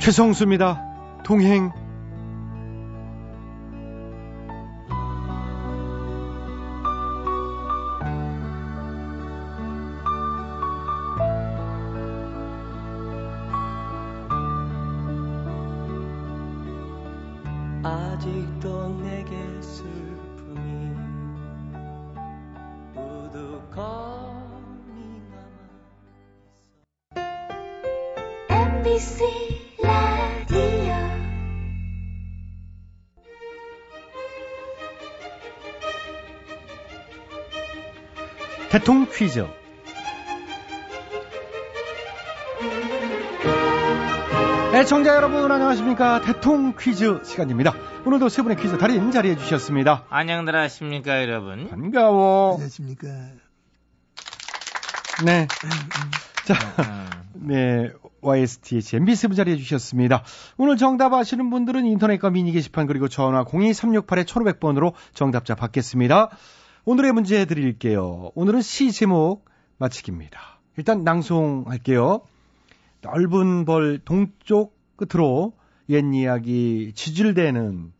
최성수입니다. 0.00 1.20
동행. 1.24 1.72
아직도 17.84 18.88
내게 19.02 19.36
슬픔이 19.62 20.96
우두커니 22.96 23.78
남아 28.48 28.66
MBC 28.66 29.24
라디오 29.82 30.94
대통 38.70 39.06
퀴즈. 39.06 39.46
애청자 44.88 45.16
여러분 45.16 45.52
안녕하십니까 45.52 46.22
대통 46.22 46.74
퀴즈 46.74 47.20
시간입니다. 47.22 47.74
오늘도 48.06 48.30
세 48.30 48.40
분의 48.40 48.56
퀴즈 48.56 48.78
달인 48.78 49.10
자리해 49.10 49.36
주셨습니다. 49.36 50.06
안녕들 50.08 50.56
하십니까 50.56 51.20
여러분 51.20 51.68
반가워. 51.68 52.52
안녕하십니까. 52.54 53.06
네. 55.26 55.46
자, 56.46 56.54
음, 57.34 57.48
네, 57.48 57.90
YSTH 58.22 58.96
MB7 59.00 59.36
자리해 59.36 59.58
주셨습니다. 59.58 60.24
오늘 60.56 60.78
정답 60.78 61.12
아시는 61.12 61.50
분들은 61.50 61.84
인터넷과 61.84 62.30
미니 62.30 62.52
게시판 62.52 62.86
그리고 62.86 63.08
전화 63.08 63.44
02368-1500번으로 63.44 64.94
정답자 65.12 65.54
받겠습니다. 65.54 66.30
오늘의 66.86 67.12
문제 67.12 67.44
드릴게요. 67.44 68.30
오늘은 68.34 68.62
시 68.62 68.90
제목 68.92 69.44
맞히기입니다. 69.76 70.40
일단 70.78 71.04
낭송할게요. 71.04 72.22
넓은 73.02 73.66
벌 73.66 73.98
동쪽 74.02 74.77
끝으로 74.98 75.54
옛 75.88 76.04
이야기 76.12 76.92
지질대는 76.94 77.92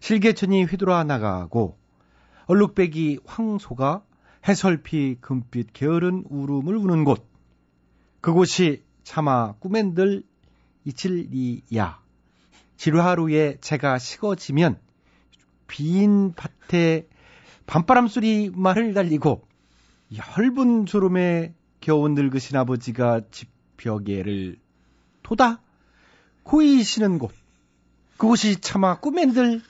실개천이 0.00 0.64
휘돌아 0.64 1.02
나가고 1.04 1.76
얼룩배기 2.46 3.20
황소가 3.24 4.04
해설피 4.46 5.16
금빛 5.20 5.72
게으른 5.72 6.24
울음을 6.28 6.76
우는 6.76 7.04
곳. 7.04 7.26
그곳이 8.20 8.84
차마 9.02 9.54
꾸맨들 9.54 10.22
이칠리야. 10.84 12.00
지루하루에 12.76 13.56
제가 13.60 13.98
식어지면 13.98 14.78
빈 15.66 16.34
밭에 16.34 17.08
밤바람 17.66 18.08
소리 18.08 18.50
말을 18.50 18.92
달리고 18.92 19.46
헐분 20.36 20.84
주름에 20.84 21.54
겨운 21.80 22.14
늙으신 22.14 22.56
아버지가 22.58 23.22
집 23.30 23.48
벽에를 23.78 24.58
토다 25.22 25.63
고이시는 26.44 27.18
곳 27.18 27.32
그곳이 28.16 28.60
차마 28.60 29.00
꾸맨들 29.00 29.60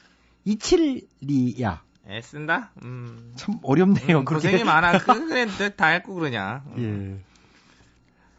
이칠리야 0.44 1.82
애쓴다 2.06 2.72
음, 2.82 3.32
참 3.34 3.58
어렵네요. 3.62 4.18
음, 4.18 4.24
그렇게. 4.24 4.50
고생이 4.50 4.64
많아 4.64 4.98
그, 4.98 5.26
그래 5.28 5.46
다 5.74 5.87
했고 5.87 6.14
그러냐 6.14 6.62
음. 6.76 7.20
예. 7.22 7.24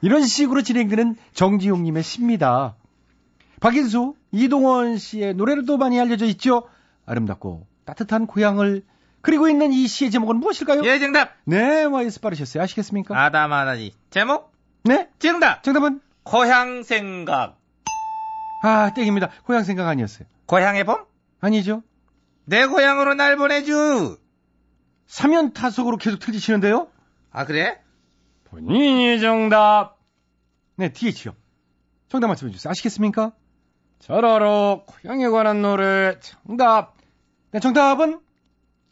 이런 0.02 0.24
식으로 0.24 0.62
진행되는 0.62 1.15
정지용님의 1.34 2.04
시입니다. 2.04 2.76
박인수, 3.60 4.13
이동원 4.32 4.98
씨의 5.00 5.34
노래로도 5.34 5.78
많이 5.78 6.00
알려져 6.00 6.26
있죠. 6.28 6.67
아름답고 7.08 7.65
따뜻한 7.86 8.28
고향을 8.28 8.84
그리고 9.21 9.48
있는 9.50 9.74
이 9.74 9.88
시의 9.88 10.12
제목은 10.12 10.36
무엇일까요? 10.38 10.84
예 10.86 11.00
정답 11.00 11.36
네, 11.45 11.86
와이스 11.86 12.19
빠르셨어요. 12.19 12.62
아시겠습니까? 12.62 13.19
아다마다지 13.19 13.93
제목 14.12 14.52
네, 14.84 15.10
정답 15.17 15.63
정답은 15.63 16.02
고향 16.21 16.84
생각 16.84 17.58
아 18.65 18.91
땡입니다. 18.95 19.30
고향 19.43 19.63
생각 19.63 19.88
아니었어요. 19.88 20.28
고향의 20.47 20.86
봄? 20.86 21.06
아니죠. 21.39 21.84
내 22.45 22.65
고향으로 22.65 23.13
날 23.13 23.38
보내주 23.38 24.17
사면 25.06 25.54
타석으로 25.54 25.97
계속 25.97 26.17
틀리시는데요. 26.19 26.88
아 27.30 27.45
그래? 27.45 27.80
본인이 28.45 29.19
정답. 29.19 29.99
네, 30.78 30.91
DH요. 30.91 31.36
정답 32.08 32.28
맞춰 32.28 32.49
주세요. 32.49 32.71
아시겠습니까? 32.71 33.34
저러로 33.99 34.86
고향에 34.88 35.28
관한 35.30 35.62
노래 35.62 36.19
정답. 36.19 36.95
네, 37.51 37.60
정답은 37.60 38.19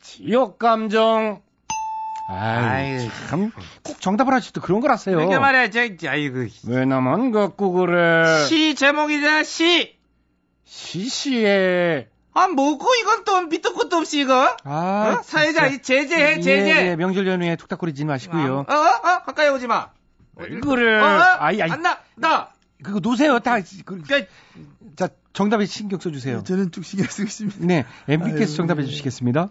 지역 0.02 0.60
감정. 0.60 1.42
아이, 2.26 3.10
참, 3.28 3.52
꼭 3.84 4.00
정답을 4.00 4.34
하실 4.34 4.54
때 4.54 4.62
그런 4.62 4.80
걸 4.80 4.92
하세요. 4.92 5.16
그러게 5.18 5.38
말이야 5.38 5.70
저, 5.70 5.98
저, 5.98 6.10
아이고 6.10 6.46
왜 6.68 6.86
나만 6.86 7.32
갖고 7.32 7.72
그래? 7.74 8.46
시 8.48 8.76
제목이잖아 8.76 9.44
시 9.44 9.98
시시에. 10.66 12.08
아, 12.36 12.48
뭐고, 12.48 12.88
이건 13.02 13.26
또 13.26 13.42
밑도 13.42 13.76
끝도 13.76 13.98
없이, 13.98 14.22
이거? 14.22 14.58
아, 14.64 15.18
어? 15.20 15.24
사회자, 15.24 15.70
진짜. 15.70 15.76
이 15.76 15.82
제재해, 15.84 16.42
제재. 16.42 16.72
예, 16.72 16.90
예, 16.90 16.96
명절 16.96 17.28
연휴에 17.28 17.56
툭탁거리지 17.58 18.06
마시고요. 18.06 18.66
어, 18.68 18.74
어, 18.74 18.76
어, 18.76 19.24
가까이 19.24 19.50
오지 19.50 19.68
마. 19.68 19.90
왜 20.38 20.60
그래? 20.60 21.00
어, 21.00 21.06
어, 21.06 21.22
아이, 21.40 21.62
아이. 21.62 21.70
안 21.70 21.84
나, 21.84 22.00
나. 22.16 22.50
그거 22.82 23.00
놓으세요. 23.00 23.38
다. 23.40 23.60
그, 23.86 24.02
그, 24.02 24.26
자, 24.96 25.10
정답에 25.34 25.68
신경 25.68 26.00
써주세요. 26.00 26.44
저는 26.44 26.72
쭉 26.72 26.84
신경 26.84 27.08
쓰고 27.08 27.28
있습니다. 27.28 27.58
네, 27.62 27.86
MB께서 28.08 28.52
아유. 28.52 28.56
정답해 28.58 28.84
주시겠습니다. 28.84 29.50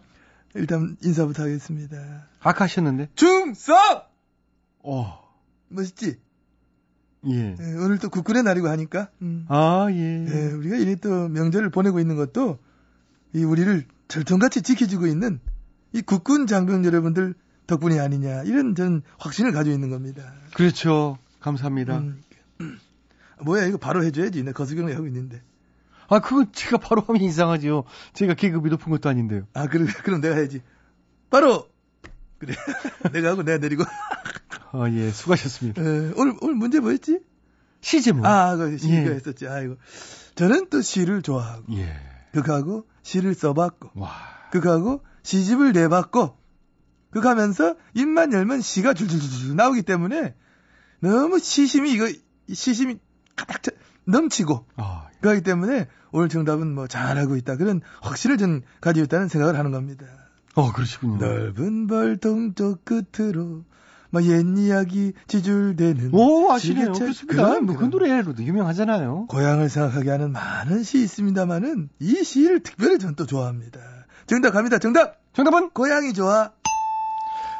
일단 0.54 0.96
인사부터 1.02 1.44
하겠습니다. 1.44 2.26
아까 2.40 2.64
하셨는데. 2.64 3.08
중석! 3.14 4.10
어, 4.82 5.22
멋있지? 5.68 6.18
예. 7.26 7.56
예, 7.58 7.74
오늘 7.76 7.98
또 7.98 8.10
국군의 8.10 8.42
날이고 8.42 8.68
하니까. 8.68 9.08
음. 9.22 9.46
아, 9.48 9.86
예. 9.90 10.26
예, 10.28 10.52
우리가 10.52 10.76
이리 10.76 10.96
또 10.96 11.28
명절을 11.28 11.70
보내고 11.70 12.00
있는 12.00 12.16
것도 12.16 12.58
이 13.34 13.44
우리를 13.44 13.86
절통같이 14.08 14.62
지켜주고 14.62 15.06
있는 15.06 15.40
이 15.92 16.02
국군 16.02 16.46
장병 16.46 16.84
여러분들 16.84 17.34
덕분이 17.66 17.98
아니냐 17.98 18.42
이런 18.42 18.74
저는 18.74 19.02
확신을 19.18 19.52
가지고 19.52 19.74
있는 19.74 19.88
겁니다. 19.88 20.34
그렇죠. 20.54 21.18
감사합니다. 21.40 21.98
음. 21.98 22.20
뭐야 23.44 23.66
이거 23.66 23.78
바로 23.78 24.04
해줘야지. 24.04 24.42
나 24.42 24.52
거수경례 24.52 24.92
하고 24.94 25.06
있는데. 25.06 25.40
아, 26.14 26.20
그건 26.20 26.52
제가 26.52 26.78
바로 26.78 27.02
하면 27.02 27.22
이상하죠. 27.22 27.84
제가 28.12 28.34
계급이 28.34 28.70
높은 28.70 28.90
것도 28.90 29.08
아닌데요. 29.08 29.46
아 29.54 29.66
그럼 29.66 29.86
그럼 30.04 30.20
내가 30.20 30.36
해야지. 30.36 30.60
바로 31.30 31.68
그래. 32.38 32.54
내가 33.12 33.30
하고 33.30 33.42
내가 33.42 33.58
내리고. 33.58 33.84
어, 34.72 34.86
예, 34.90 35.10
수고하셨습니다. 35.10 35.82
에, 35.82 36.12
오늘, 36.16 36.34
오늘 36.40 36.54
문제 36.54 36.80
뭐였지? 36.80 37.20
시제목. 37.80 38.24
아, 38.24 38.56
그 38.56 38.78
시가 38.78 38.94
예. 38.94 39.06
했었지. 39.06 39.46
아이고. 39.46 39.76
저는 40.34 40.68
또 40.70 40.80
시를 40.80 41.22
좋아하고, 41.22 41.64
예. 41.74 41.94
극하고 42.32 42.86
시를 43.02 43.34
써봤고, 43.34 43.90
와. 43.94 44.10
극하고 44.50 45.02
시집을 45.22 45.72
내봤고, 45.72 46.38
극하면서 47.10 47.76
입만 47.94 48.32
열면 48.32 48.60
시가 48.62 48.94
줄줄줄줄 48.94 49.54
나오기 49.54 49.82
때문에 49.82 50.34
너무 51.00 51.38
시심이 51.38 51.92
이거 51.92 52.10
시심이 52.50 52.96
가득 53.36 53.62
차, 53.62 53.70
넘치고 54.04 54.66
아, 54.76 55.06
그렇기 55.20 55.42
때문에 55.42 55.88
오늘 56.10 56.28
정답은 56.28 56.74
뭐 56.74 56.86
잘하고 56.86 57.36
있다 57.36 57.56
그런 57.56 57.80
확신을 58.02 58.38
전 58.38 58.62
가지고 58.80 59.04
있다는 59.04 59.28
생각을 59.28 59.58
하는 59.58 59.70
겁니다. 59.70 60.04
어, 60.54 60.72
그러시군요. 60.72 61.16
넓은 61.18 61.86
벌 61.86 62.18
동쪽 62.18 62.84
끝으로 62.84 63.64
막옛 64.10 64.58
이야기 64.58 65.14
지줄대는 65.26 66.10
오, 66.12 66.52
아시네요. 66.52 66.92
그렇습니다. 66.92 67.60
뭐, 67.60 67.74
그 67.74 67.76
그럼. 67.76 67.90
노래로도 67.90 68.42
유명하잖아요. 68.42 69.26
고향을 69.28 69.70
생각하게 69.70 70.10
하는 70.10 70.32
많은 70.32 70.82
시 70.82 70.98
있습니다만은 71.02 71.88
이 71.98 72.22
시를 72.22 72.60
특별히 72.62 72.98
전 72.98 73.14
또 73.16 73.24
좋아합니다. 73.24 73.80
정답 74.26 74.50
갑니다. 74.50 74.78
정답. 74.78 75.16
정답은? 75.32 75.70
고향이 75.70 76.12
좋아. 76.12 76.52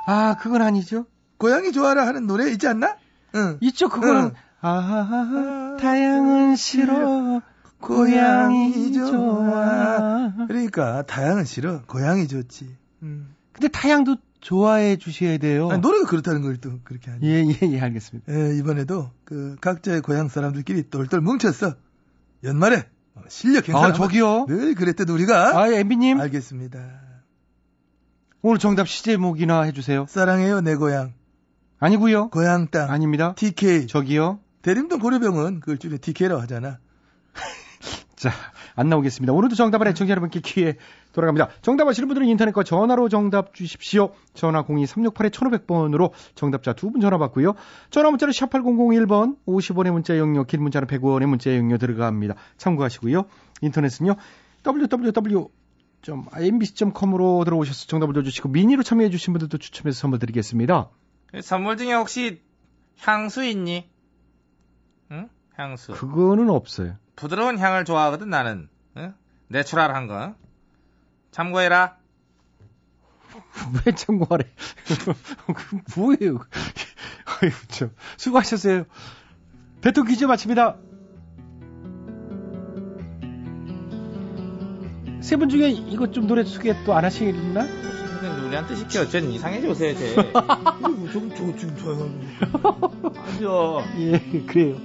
아, 0.05 0.37
그건 0.39 0.61
아니죠. 0.63 1.07
고향이 1.39 1.73
좋아라 1.73 2.07
하는 2.07 2.27
노래 2.27 2.51
있지 2.51 2.69
않나? 2.69 2.97
응. 3.35 3.57
있죠, 3.63 3.89
그거는. 3.89 4.25
응. 4.25 4.33
아, 4.63 5.77
타양은 5.81 6.55
싫어. 6.57 7.41
고향이 7.81 8.93
좋아. 8.93 10.33
그러니까 10.47 11.03
다양은 11.03 11.45
싫어. 11.45 11.83
고향이 11.87 12.29
좋지. 12.29 12.77
음. 13.03 13.35
근데 13.53 13.67
타양도 13.69 14.17
좋아해 14.41 14.97
주셔야 14.97 15.37
돼요. 15.39 15.69
아니, 15.71 15.81
노래가 15.81 16.07
그렇다는 16.09 16.43
걸 16.43 16.57
또 16.61 16.79
그렇게 16.85 17.11
하니. 17.11 17.27
예, 17.27 17.45
예, 17.45 17.73
예, 17.73 17.81
알겠습니다. 17.81 18.33
예, 18.33 18.57
이번에도 18.57 19.11
그 19.25 19.57
각자의 19.61 20.01
고향 20.01 20.29
사람들끼리 20.29 20.91
똘똘 20.91 21.21
뭉쳤어. 21.21 21.75
연말에 22.45 22.85
어, 23.15 23.23
실력 23.29 23.69
행사. 23.69 23.85
아, 23.87 23.93
저기요. 23.93 24.47
늘 24.47 24.75
그랬듯 24.77 25.11
우리가. 25.11 25.59
아, 25.61 25.69
엠비님. 25.69 26.21
알겠습니다. 26.21 26.79
오늘 28.43 28.59
정답 28.59 28.89
시제목이나 28.89 29.63
해주세요. 29.63 30.07
사랑해요 30.09 30.61
내 30.61 30.77
고향. 30.77 31.13
아니고요 31.81 32.31
고향 32.31 32.69
땅. 32.69 32.91
아닙니다. 32.91 33.35
TK. 33.37 33.89
저기요. 33.89 34.39
대림동 34.63 35.01
고려병은 35.01 35.61
그걸 35.61 35.79
줄여 35.79 35.99
TK라고 36.01 36.41
하잖아. 36.43 36.79
자, 38.17 38.31
안 38.77 38.89
나오겠습니다. 38.89 39.33
오늘도 39.33 39.57
정답을 39.57 39.89
애청자 39.89 40.13
여러분께 40.13 40.39
기회 40.41 40.77
돌아갑니다. 41.13 41.49
정답 41.63 41.89
아시는 41.89 42.07
분들은 42.09 42.29
인터넷과 42.29 42.63
전화로 42.63 43.09
정답 43.09 43.55
주십시오. 43.55 44.13
전화 44.35 44.63
02-368-1500번으로 44.65 46.13
정답자 46.37 46.73
두 46.73 46.91
분 46.91 47.01
전화 47.01 47.19
받고요. 47.19 47.55
전화 47.91 48.11
문자로 48.11 48.31
샵8001번, 48.33 49.37
50원의 49.47 49.91
문자 49.91 50.17
용료, 50.17 50.45
긴 50.45 50.63
문자는 50.63 50.87
100원의 50.89 51.27
문자 51.27 51.55
용료 51.57 51.77
들어갑니다. 51.79 52.35
참고하시고요. 52.57 53.25
인터넷은요. 53.63 54.15
www.mbc.com으로 54.65 57.45
들어오셔서 57.45 57.87
정답을 57.89 58.15
넣어주시고 58.15 58.49
미니로 58.51 58.83
참여해주신 58.85 59.33
분들도 59.33 59.59
추첨해서 59.59 59.99
선물 60.01 60.21
드리겠습니다. 60.21 60.89
선물 61.43 61.77
중에 61.77 61.93
혹시 61.95 62.41
향수 63.01 63.43
있니? 63.45 63.91
응? 65.13 65.29
향수. 65.57 65.93
그거는 65.93 66.51
없어요. 66.51 66.97
부드러운 67.17 67.59
향을 67.59 67.85
좋아하거든 67.85 68.29
나는. 68.31 68.69
응? 68.97 69.15
내추럴한 69.49 70.07
거. 70.07 70.35
참고해라. 71.31 71.97
왜 73.87 73.95
참고하래? 73.95 74.45
그 75.55 75.79
뭐예요? 76.01 76.39
아이고, 77.41 77.57
참. 77.69 77.91
수고하셨어요. 78.17 78.85
대통령 79.81 80.11
퀴즈 80.13 80.25
마칩니다. 80.25 80.77
세 85.23 85.37
분 85.37 85.49
중에 85.49 85.71
이것 85.71 86.13
좀 86.13 86.27
노래 86.27 86.43
소개 86.45 86.75
또 86.85 86.95
안 86.95 87.05
하시겠나? 87.05 87.65
우리한테 88.53 88.77
시켜. 88.77 89.09
쟨 89.09 89.31
이상해져 89.33 89.69
요새 89.69 89.95
쟤. 89.95 90.15
저, 90.15 90.33
저 90.35 91.57
지금 91.57 91.77
저 91.81 93.11
아니요. 93.21 93.85
예, 93.99 94.19
그래요. 94.47 94.77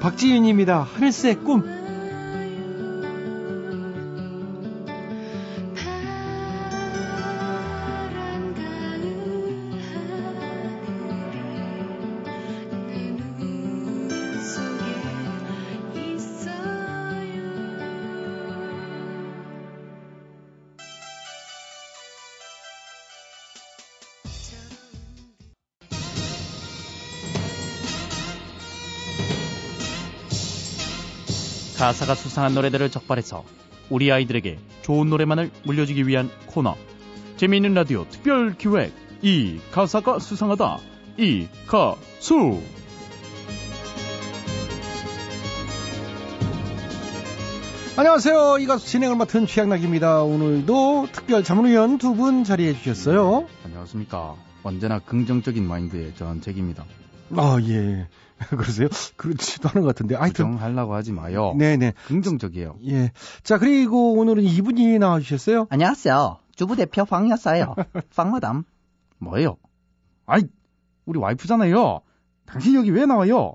박지윤입니다. 0.00 0.82
하늘색 0.82 1.44
꿈. 1.44 1.75
가사가 31.78 32.14
수상한 32.14 32.54
노래들을 32.54 32.90
적발해서 32.90 33.44
우리 33.90 34.10
아이들에게 34.10 34.58
좋은 34.82 35.08
노래만을 35.10 35.50
물려주기 35.64 36.06
위한 36.06 36.30
코너 36.46 36.74
재미있는 37.36 37.74
라디오 37.74 38.06
특별 38.08 38.56
기획 38.56 38.92
이 39.22 39.58
가사가 39.72 40.18
수상하다 40.18 40.78
이 41.18 41.46
가수 41.66 42.60
안녕하세요. 47.98 48.58
이 48.58 48.66
가수 48.66 48.86
진행을 48.86 49.16
맡은 49.16 49.46
최양락입니다. 49.46 50.22
오늘도 50.22 51.08
특별 51.12 51.42
자문위원 51.42 51.96
두 51.96 52.12
분 52.14 52.44
자리해 52.44 52.74
주셨어요. 52.74 53.46
안녕하십니까 53.64 54.34
언제나 54.62 54.98
긍정적인 54.98 55.66
마인드의 55.66 56.14
전책입니다 56.16 56.84
아, 57.36 57.58
예. 57.62 58.06
그러세요? 58.50 58.88
그렇지도 59.16 59.68
않은 59.70 59.82
것 59.82 59.88
같은데. 59.88 60.14
하여튼. 60.14 60.52
부정하려고 60.52 60.94
하지 60.94 61.12
마요 61.12 61.54
네네. 61.58 61.94
긍정적이에요 62.06 62.76
예. 62.88 63.12
자, 63.42 63.58
그리고 63.58 64.14
오늘은 64.14 64.42
이분이 64.44 64.98
나와주셨어요. 64.98 65.66
안녕하세요. 65.70 66.38
주부 66.54 66.76
대표 66.76 67.04
황이었어요. 67.08 67.74
황마담. 68.14 68.64
뭐예요? 69.18 69.56
아이 70.26 70.42
우리 71.06 71.18
와이프잖아요 71.18 72.00
당신 72.46 72.74
여기 72.74 72.90
왜 72.90 73.06
나와요? 73.06 73.54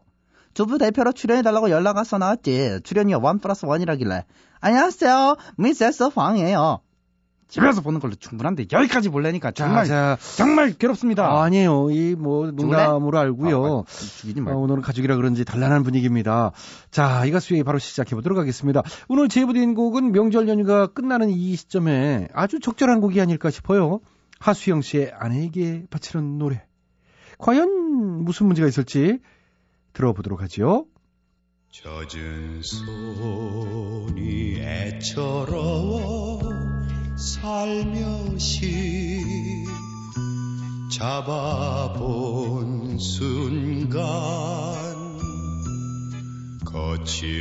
주부 0.54 0.78
대표로 0.78 1.13
출연해달라고 1.13 1.70
연락 1.70 1.98
와서 1.98 2.17
나왔지. 2.17 2.82
출연이 2.84 3.13
원 3.13 3.39
플러스 3.39 3.65
원이라길래. 3.65 4.26
안녕하세요. 4.60 5.38
미세스 5.58 6.10
황이에요. 6.13 6.82
집에서 7.52 7.82
보는 7.82 8.00
걸로 8.00 8.16
충분한데 8.16 8.68
여기까지 8.72 9.10
볼래니까 9.10 9.52
정말 9.52 9.86
자, 9.86 10.18
정말 10.38 10.72
괴롭습니다 10.74 11.26
아, 11.26 11.44
아니에요. 11.44 11.90
이 11.92 12.16
뭐 12.18 12.50
농담으로 12.52 13.20
알고요. 13.20 13.66
아, 13.66 13.80
아, 13.80 14.42
말고 14.42 14.62
오늘은 14.62 14.82
가족이라 14.82 15.18
그런지 15.18 15.44
단란한 15.44 15.84
분위기입니다. 15.84 16.52
자, 16.92 17.26
이 17.26 17.32
가수 17.32 17.54
얘기 17.54 17.64
바로 17.64 17.78
시작해 17.78 18.16
보도록 18.16 18.38
하겠습니다. 18.40 18.82
오늘 19.10 19.28
제보드린 19.28 19.74
곡은 19.76 20.14
명절 20.14 20.48
연휴가 20.48 20.88
끝나는 20.88 21.30
이 21.30 21.56
시점에 21.56 22.30
아주 22.34 22.60
적절한 22.60 23.02
곡이 23.02 23.20
아닐까 23.20 23.50
싶어요. 23.50 24.00
하수영 24.40 24.82
씨의 24.82 25.12
아내에게 25.20 25.86
바치는 25.90 26.38
노래. 26.38 26.64
과연 27.38 28.24
무슨 28.24 28.46
문제가 28.48 28.68
있을지 28.68 29.20
들어보도록 29.94 30.42
하죠. 30.44 30.86
젖은 31.72 32.62
손이 32.62 34.56
애처로워 34.62 36.40
살며시 37.17 38.65
잡아본 40.91 42.97
순간 43.00 44.02
거칠어진 46.65 47.39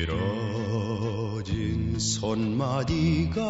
손마디가 1.98 3.40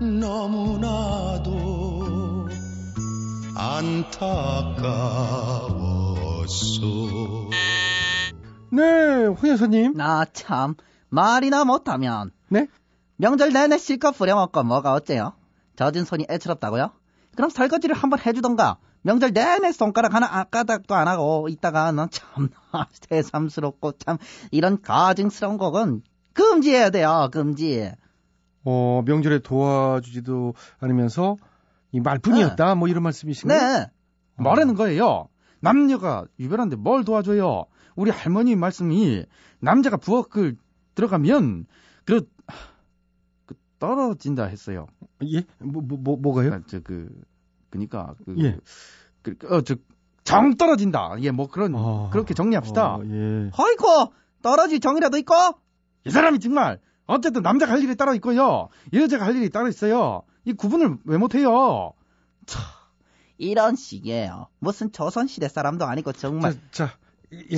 너무나도 0.00 1.58
안타까웠소 6.18 7.50
네, 8.70 9.26
홍 9.26 9.50
여사님. 9.50 9.94
나 9.94 10.24
참. 10.26 10.74
말이나 11.08 11.64
못하면. 11.64 12.30
네? 12.48 12.66
명절 13.18 13.52
내내 13.52 13.78
실컷 13.78 14.12
부려먹고 14.12 14.62
뭐가 14.62 14.92
어째요? 14.94 15.32
젖은 15.76 16.04
손이 16.04 16.26
애처롭다고요? 16.30 16.92
그럼 17.36 17.50
설거지를 17.50 17.94
한번 17.94 18.20
해주던가. 18.24 18.78
명절 19.02 19.32
내내 19.32 19.72
손가락 19.72 20.14
하나 20.14 20.26
아, 20.30 20.44
까닥도 20.44 20.94
안 20.94 21.08
하고 21.08 21.48
있다가 21.48 21.92
너참 21.92 22.48
새삼스럽고 23.10 23.92
참 23.98 24.18
이런 24.50 24.80
가증스러운 24.80 25.58
곡은 25.58 26.02
금지해야 26.32 26.90
돼요. 26.90 27.28
금지. 27.32 27.90
어, 28.64 29.02
명절에 29.04 29.40
도와주지도 29.40 30.54
않으면서 30.78 31.36
이 31.90 32.00
말뿐이었다. 32.00 32.76
뭐 32.76 32.86
이런 32.86 33.02
말씀이신가요? 33.02 33.78
네. 33.78 33.86
뭐라는 34.36 34.74
거예요? 34.74 35.28
남녀가 35.60 36.24
유별한데 36.38 36.76
뭘 36.76 37.04
도와줘요? 37.04 37.64
우리 37.96 38.12
할머니 38.12 38.54
말씀이 38.54 39.24
남자가 39.58 39.96
부엌을 39.96 40.56
들어가면 40.94 41.66
그, 42.04 42.20
그 42.20 42.26
떨어진다 43.78 44.44
했어요. 44.44 44.86
예? 45.24 45.44
뭐, 45.58 45.82
뭐, 45.82 45.98
뭐 45.98 46.16
뭐가요? 46.16 46.54
아, 46.54 46.60
저 46.66 46.80
그, 46.80 47.08
그니까 47.70 48.14
그, 48.24 48.34
예. 48.38 48.58
그, 49.22 49.36
어, 49.48 49.60
저, 49.62 49.76
정 50.24 50.56
떨어진다. 50.56 51.16
예, 51.20 51.30
뭐 51.30 51.48
그런 51.48 51.74
어, 51.74 52.10
그렇게 52.10 52.34
정리합시다. 52.34 52.96
어, 52.96 53.02
예. 53.04 53.50
허이코 53.56 54.12
떨어질 54.42 54.80
정이라도 54.80 55.18
있고 55.18 55.34
이 56.04 56.10
사람이 56.10 56.38
정말 56.38 56.80
어쨌든 57.06 57.42
남자가 57.42 57.72
할 57.72 57.82
일이 57.82 57.96
따로 57.96 58.14
있고요 58.14 58.68
여자가 58.92 59.24
할 59.24 59.34
일이 59.34 59.50
따로 59.50 59.66
있어요 59.66 60.22
이 60.44 60.52
구분을 60.52 60.98
왜 61.04 61.16
못해요 61.16 61.94
이런 63.38 63.76
식이에요. 63.76 64.48
무슨 64.58 64.92
조선시대 64.92 65.48
사람도 65.48 65.84
아니고 65.86 66.12
정말. 66.12 66.52
자, 66.52 66.58
자 66.70 66.84
예, 66.84 66.98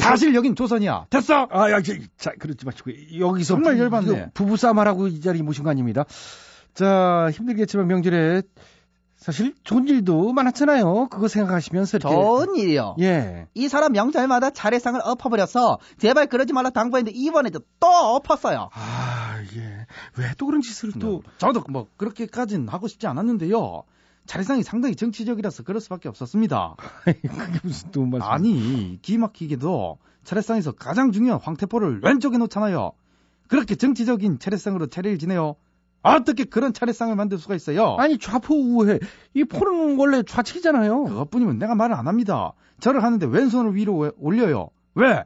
사실 0.01 0.35
여긴 0.35 0.55
조선이야 0.57 1.07
됐어 1.11 1.47
아, 1.51 1.71
야, 1.71 1.81
자, 1.81 1.93
자, 2.17 2.33
그러지 2.39 2.65
마시고 2.67 2.91
여기서 3.19 3.55
정말 3.55 3.75
부- 3.77 3.81
열받네. 3.83 4.31
부부싸움하라고 4.35 5.09
이 5.09 5.21
자리 5.21 5.43
모신 5.43 5.65
거 5.65 5.71
아닙니다. 5.71 6.05
자, 6.75 7.29
힘들겠지만 7.33 7.87
명절에 7.87 8.43
사실 9.17 9.55
좋은 9.65 9.87
일도 9.87 10.33
많았잖아요. 10.33 11.09
그거 11.11 11.29
생각하시면서 11.29 11.99
이렇게 11.99 12.15
좋은 12.15 12.57
일이요. 12.57 12.97
예. 13.01 13.49
이 13.53 13.69
사람 13.69 13.93
명절마다 13.93 14.49
차례상을 14.51 14.99
엎어버려서 15.05 15.79
제발 15.99 16.27
그러지 16.27 16.55
말라 16.55 16.71
당부했는데 16.71 17.17
이번에도 17.19 17.61
또 17.81 17.87
엎었어요. 17.87 18.71
아, 18.73 19.43
예. 19.57 19.87
왜 20.17 20.33
또 20.39 20.47
그런 20.47 20.63
짓을 20.63 20.93
또 20.99 21.23
저도 21.37 21.63
뭐 21.69 21.87
그렇게까지는 21.99 22.69
하고 22.69 22.89
싶지 22.89 23.07
않았는데요 23.09 23.83
차례상이 24.31 24.63
상당히 24.63 24.95
정치적이라서 24.95 25.65
그럴 25.65 25.81
수밖에 25.81 26.09
없었습니다 26.09 26.77
그게 27.05 27.59
무슨 27.65 27.91
또 27.91 28.07
말씀? 28.07 28.29
아니 28.31 28.97
기막히게도 29.03 29.99
차례상에서 30.23 30.71
가장 30.71 31.11
중요한 31.11 31.41
황태포를 31.41 32.03
왼쪽에 32.05 32.39
놓잖아요. 32.39 32.93
그렇게 33.49 33.75
정치적인 33.75 34.39
차례상으로 34.39 34.87
차례를 34.87 35.19
지내요. 35.19 35.57
어떻게 36.03 36.45
그런 36.45 36.73
차례상을 36.73 37.17
만들 37.17 37.39
수가 37.39 37.57
있어요? 37.57 37.97
아니 37.99 38.19
좌포 38.19 38.55
우회 38.55 39.01
이 39.35 39.43
포는 39.43 39.99
원래 39.99 40.23
좌측이잖아요. 40.23 41.07
그것뿐이면 41.07 41.59
내가 41.59 41.75
말을 41.75 41.97
안 41.97 42.07
합니다. 42.07 42.53
절을 42.79 43.03
하는데 43.03 43.27
왼손을 43.27 43.75
위로 43.75 43.99
왜 43.99 44.13
올려요. 44.17 44.71
왜? 44.95 45.25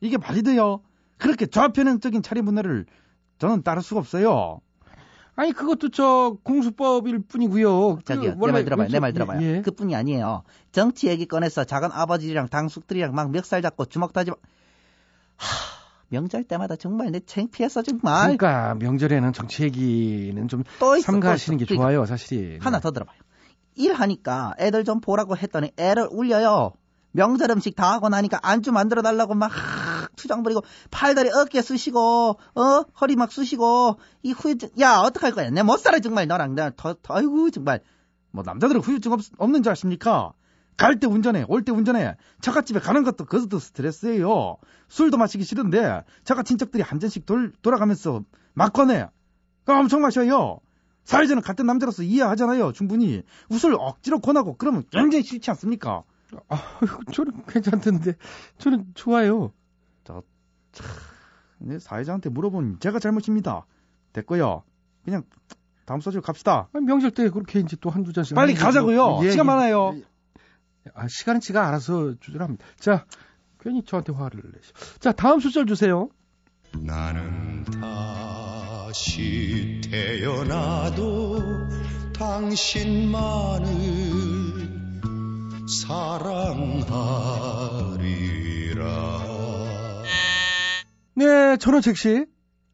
이게 0.00 0.18
말이 0.18 0.42
돼요? 0.42 0.80
그렇게 1.18 1.46
좌편향적인 1.46 2.22
차례 2.22 2.40
문화를 2.40 2.86
저는 3.38 3.62
따를 3.62 3.80
수가 3.80 4.00
없어요. 4.00 4.60
아니 5.36 5.52
그것도 5.52 5.90
저 5.90 6.36
공수법일 6.42 7.20
뿐이고요. 7.28 7.96
그 7.96 8.04
저기요, 8.04 8.30
내 8.32 8.36
원래 8.38 8.52
말 8.52 8.64
들어봐요. 8.64 8.88
내 8.88 9.00
말 9.00 9.12
들어봐요. 9.12 9.42
예. 9.42 9.62
그뿐이 9.62 9.94
아니에요. 9.96 10.42
정치 10.72 11.08
얘기 11.08 11.26
꺼내서 11.26 11.64
작은 11.64 11.90
아버지랑 11.92 12.48
당숙들이랑 12.48 13.14
막 13.14 13.30
멱살 13.30 13.62
잡고 13.62 13.86
주먹 13.86 14.12
다지고. 14.12 14.38
하, 15.36 15.46
명절 16.08 16.44
때마다 16.44 16.76
정말 16.76 17.10
내 17.12 17.20
창피했어 17.20 17.82
정말. 17.82 18.36
그러니까 18.36 18.74
명절에는 18.74 19.32
정치 19.32 19.62
얘기는 19.62 20.48
좀또 20.48 20.96
있어, 20.96 21.06
삼가하시는 21.12 21.58
또게 21.58 21.74
있어. 21.74 21.80
좋아요, 21.82 22.04
사실이. 22.04 22.58
하나 22.60 22.80
더 22.80 22.90
들어봐요. 22.90 23.16
일하니까 23.76 24.54
애들 24.58 24.84
좀 24.84 25.00
보라고 25.00 25.36
했더니 25.36 25.70
애를 25.78 26.08
울려요. 26.10 26.72
명절 27.12 27.50
음식 27.52 27.74
다 27.76 27.92
하고 27.92 28.08
나니까 28.08 28.38
안주 28.42 28.72
만들어 28.72 29.00
달라고 29.02 29.34
막 29.34 29.50
투정 30.16 30.42
부리고 30.42 30.62
팔다리 30.90 31.30
어깨 31.30 31.62
쑤시고 31.62 32.38
어 32.54 32.84
허리 33.00 33.16
막 33.16 33.32
쑤시고 33.32 33.98
이 34.22 34.32
후유증 34.32 34.70
야 34.80 34.98
어떡할 34.98 35.32
거야 35.32 35.50
내 35.50 35.62
못 35.62 35.78
살아 35.78 35.98
정말 36.00 36.26
너랑 36.26 36.54
내가 36.54 36.72
더, 36.76 36.94
더 37.02 37.14
아이고 37.14 37.50
정말 37.50 37.80
뭐 38.32 38.42
남자들은 38.44 38.80
후유증 38.80 39.12
없, 39.12 39.20
없는 39.38 39.62
줄 39.62 39.72
아십니까? 39.72 40.32
갈 40.76 40.98
때 40.98 41.06
운전해, 41.06 41.44
올 41.48 41.62
때 41.62 41.72
운전해. 41.72 42.16
처갓집에 42.40 42.80
가는 42.80 43.02
것도 43.04 43.26
그것도 43.26 43.58
스트레스예요. 43.58 44.56
술도 44.88 45.18
마시기 45.18 45.44
싫은데 45.44 46.04
처갓 46.24 46.46
친척들이 46.46 46.82
한 46.82 46.98
잔씩 47.00 47.26
돌, 47.26 47.52
돌아가면서 47.60 48.24
막 48.54 48.72
꺼내. 48.72 49.06
그럼 49.64 49.80
엄청 49.82 50.00
마셔요. 50.00 50.60
사회자는 51.04 51.42
같은 51.42 51.66
남자로서 51.66 52.02
이해하잖아요, 52.02 52.72
충분히. 52.72 53.22
웃을 53.50 53.74
억지로 53.78 54.20
권하고 54.20 54.56
그러면 54.56 54.84
굉장히 54.90 55.22
싫지 55.22 55.50
않습니까? 55.50 56.02
아, 56.48 56.56
저는 57.12 57.44
괜찮던데 57.46 58.14
저는 58.58 58.86
좋아요. 58.94 59.52
네, 61.58 61.78
사회자한테 61.78 62.30
물어본 62.30 62.78
제가 62.80 62.98
잘못입니다. 62.98 63.66
됐고요. 64.12 64.62
그냥 65.04 65.22
다음 65.84 66.00
소절 66.00 66.20
갑시다. 66.22 66.68
아니, 66.72 66.84
명절 66.86 67.10
때 67.12 67.28
그렇게 67.30 67.60
이제 67.60 67.76
또 67.80 67.90
한두 67.90 68.12
잔씩 68.12 68.34
빨리. 68.34 68.54
가자고요. 68.54 69.20
예, 69.24 69.30
시간 69.30 69.46
예. 69.46 69.48
많아요. 69.48 69.94
아, 70.94 71.06
시간은 71.08 71.40
지가 71.40 71.68
알아서 71.68 72.14
조절합니다. 72.20 72.64
자, 72.78 73.04
괜히 73.60 73.84
저한테 73.84 74.12
화를 74.12 74.42
내시. 74.54 74.72
자, 74.98 75.12
다음 75.12 75.40
수절 75.40 75.66
주세요. 75.66 76.08
나는 76.78 77.64
다시 78.84 79.80
태어나도 79.84 81.38
당신만을 82.14 83.68
사랑하 85.68 87.89
네, 91.20 91.58
전원책 91.58 91.98
씨. 91.98 92.24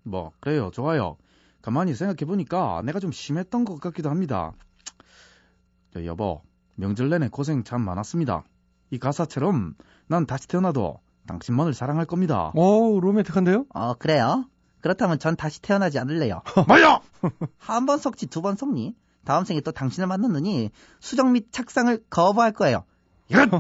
뭐 0.04 0.30
그래요. 0.38 0.70
좋아요. 0.72 1.16
가만히 1.62 1.94
생각해보니까 1.94 2.80
내가 2.84 3.00
좀 3.00 3.10
심했던 3.10 3.64
것 3.64 3.80
같기도 3.80 4.08
합니다. 4.08 4.52
저 5.92 6.04
여보 6.04 6.42
명절 6.76 7.08
내내 7.08 7.28
고생 7.28 7.64
참 7.64 7.80
많았습니다. 7.82 8.44
이 8.90 8.98
가사처럼 8.98 9.74
난 10.06 10.26
다시 10.26 10.46
태어나도 10.46 11.00
당신만을 11.26 11.74
사랑할 11.74 12.06
겁니다. 12.06 12.52
오, 12.54 13.00
로맨틱한데요? 13.00 13.66
어 13.74 13.94
그래요? 13.94 14.44
그렇다면 14.80 15.18
전 15.18 15.34
다시 15.34 15.60
태어나지 15.60 15.98
않을래요. 15.98 16.42
뭐야! 16.68 17.00
한번 17.58 17.98
속지 17.98 18.28
두 18.28 18.42
번 18.42 18.54
속니? 18.54 18.94
다음 19.24 19.44
생에 19.44 19.60
또 19.62 19.72
당신을 19.72 20.06
만났느니 20.06 20.70
수정 21.00 21.32
및 21.32 21.50
착상을 21.50 22.04
거부할 22.10 22.52
거예요. 22.52 22.84
이건 23.28 23.50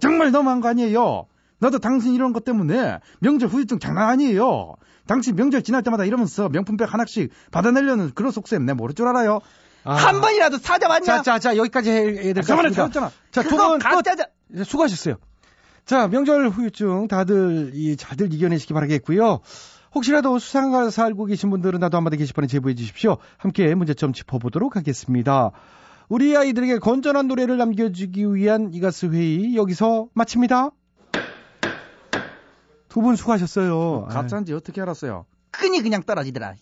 정말 0.00 0.32
너무한 0.32 0.60
거 0.60 0.66
아니에요 0.68 1.26
나도 1.62 1.78
당신 1.78 2.14
이런 2.14 2.32
것 2.32 2.44
때문에 2.44 2.98
명절 3.20 3.48
후유증 3.48 3.78
장난 3.78 4.08
아니에요 4.10 4.74
당신 5.06 5.34
명절 5.36 5.62
지날 5.62 5.82
때마다 5.82 6.04
이러면서 6.04 6.48
명품백 6.48 6.92
하나씩 6.92 7.30
받아내려는 7.50 8.10
그런 8.14 8.32
속셈 8.32 8.66
내 8.66 8.72
모를 8.72 8.94
줄 8.94 9.06
알아요 9.08 9.40
아. 9.84 9.94
한 9.94 10.20
번이라도 10.20 10.58
찾아봤냐 10.58 11.04
자, 11.04 11.22
자, 11.22 11.38
자, 11.38 11.56
여기까지 11.56 11.90
해야 11.90 12.12
될것 12.34 12.44
저번에 12.44 12.68
같습니다. 12.68 13.00
찾았잖아 13.00 13.10
자, 13.30 13.42
두 13.42 13.48
그거 13.50 13.68
분 13.70 13.78
끝. 13.78 13.84
가짜자 13.88 14.26
네, 14.48 14.64
수고하셨어요. 14.64 15.16
자, 15.84 16.06
명절 16.06 16.50
후유증 16.50 17.08
다들 17.08 17.72
이 17.74 17.96
잘들 17.96 18.32
이겨내시기 18.32 18.74
바라겠고요. 18.74 19.40
혹시라도 19.94 20.38
수상가서 20.38 21.02
알고 21.02 21.24
계신 21.26 21.50
분들은 21.50 21.80
나도 21.80 21.96
한마디 21.96 22.16
게시판에 22.16 22.46
제보해 22.46 22.74
주십시오. 22.74 23.16
함께 23.38 23.74
문제점 23.74 24.12
짚어보도록 24.12 24.76
하겠습니다. 24.76 25.50
우리 26.08 26.36
아이들에게 26.36 26.78
건전한 26.78 27.26
노래를 27.26 27.56
남겨주기 27.56 28.34
위한 28.34 28.70
이가스 28.72 29.06
회의 29.06 29.56
여기서 29.56 30.08
마칩니다. 30.14 30.70
두 32.92 33.00
분 33.00 33.16
수고하셨어요. 33.16 34.04
가짜인지 34.10 34.52
어떻게 34.52 34.82
알았어요 34.82 35.24
끈이 35.50 35.80
그냥 35.80 36.02
떨어지더라 36.02 36.54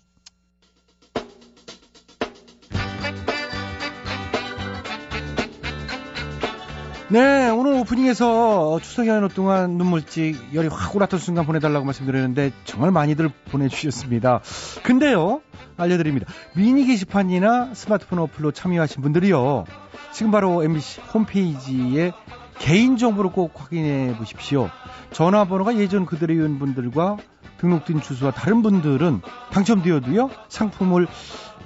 네, 7.09 7.51
오늘 7.51 7.73
오프닝에서 7.73 8.79
추석이 8.81 9.09
하는 9.09 9.27
동안 9.29 9.73
눈물찍 9.73 10.55
열이 10.55 10.69
확 10.69 10.95
올랐던 10.95 11.19
순간 11.19 11.45
보내달라고 11.45 11.85
말씀드렸는데 11.85 12.53
정말 12.65 12.93
많이들 12.93 13.29
보내주셨습니다. 13.51 14.41
근데요, 14.85 15.41
알려드립니다. 15.77 16.27
미니 16.55 16.87
게시판이나 16.87 17.75
스마트폰 17.75 18.21
어플로 18.21 18.53
참여하신 18.53 19.03
분들이요. 19.03 19.65
지금 20.13 20.31
바로 20.31 20.63
MBC 20.63 21.01
홈페이지에 21.13 22.13
개인정보를 22.61 23.33
꼭 23.33 23.53
확인해 23.57 24.15
보십시오. 24.17 24.71
전화번호가 25.11 25.77
예전 25.79 26.07
그대로인 26.07 26.59
분들과 26.59 27.17
등록된 27.59 28.01
주소와 28.01 28.31
다른 28.31 28.63
분들은 28.63 29.23
당첨되어도요, 29.51 30.31
상품을 30.49 31.09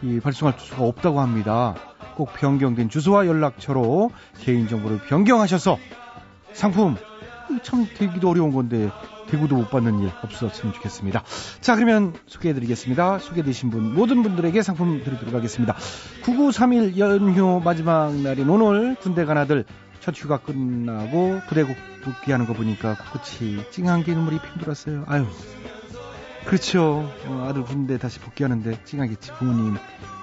이 0.02 0.20
발송할 0.20 0.54
수가 0.58 0.84
없다고 0.84 1.20
합니다. 1.20 1.74
꼭 2.16 2.32
변경된 2.32 2.88
주소와 2.88 3.26
연락처로 3.26 4.10
개인정보를 4.40 5.00
변경하셔서 5.08 5.78
상품 6.52 6.96
참 7.62 7.86
되기도 7.96 8.30
어려운 8.30 8.52
건데 8.52 8.90
대구도 9.28 9.56
못 9.56 9.70
받는 9.70 10.00
일 10.00 10.10
없었으면 10.22 10.74
좋겠습니다. 10.74 11.22
자 11.60 11.74
그러면 11.74 12.14
소개해드리겠습니다. 12.26 13.18
소개되신 13.18 13.70
분 13.70 13.94
모든 13.94 14.22
분들에게 14.22 14.62
상품 14.62 15.02
드리도록 15.02 15.34
하겠습니다. 15.34 15.74
9931 16.24 16.98
연휴 16.98 17.60
마지막 17.64 18.14
날인 18.14 18.48
오늘 18.48 18.94
군대 18.96 19.24
간 19.24 19.38
아들 19.38 19.64
첫 20.04 20.14
휴가 20.14 20.36
끝나고 20.36 21.40
부대국 21.48 21.74
복귀하는 22.02 22.44
거 22.46 22.52
보니까 22.52 22.94
코끝이 22.94 23.70
찡한 23.70 24.04
게 24.04 24.12
눈물이 24.12 24.38
핑 24.38 24.60
돌았어요. 24.60 25.04
아유 25.06 25.26
그렇죠. 26.44 27.10
어, 27.24 27.46
아들 27.48 27.62
군대 27.62 27.96
다시 27.96 28.18
복귀하는데 28.20 28.84
찡하겠지 28.84 29.32
부모님 29.32 29.76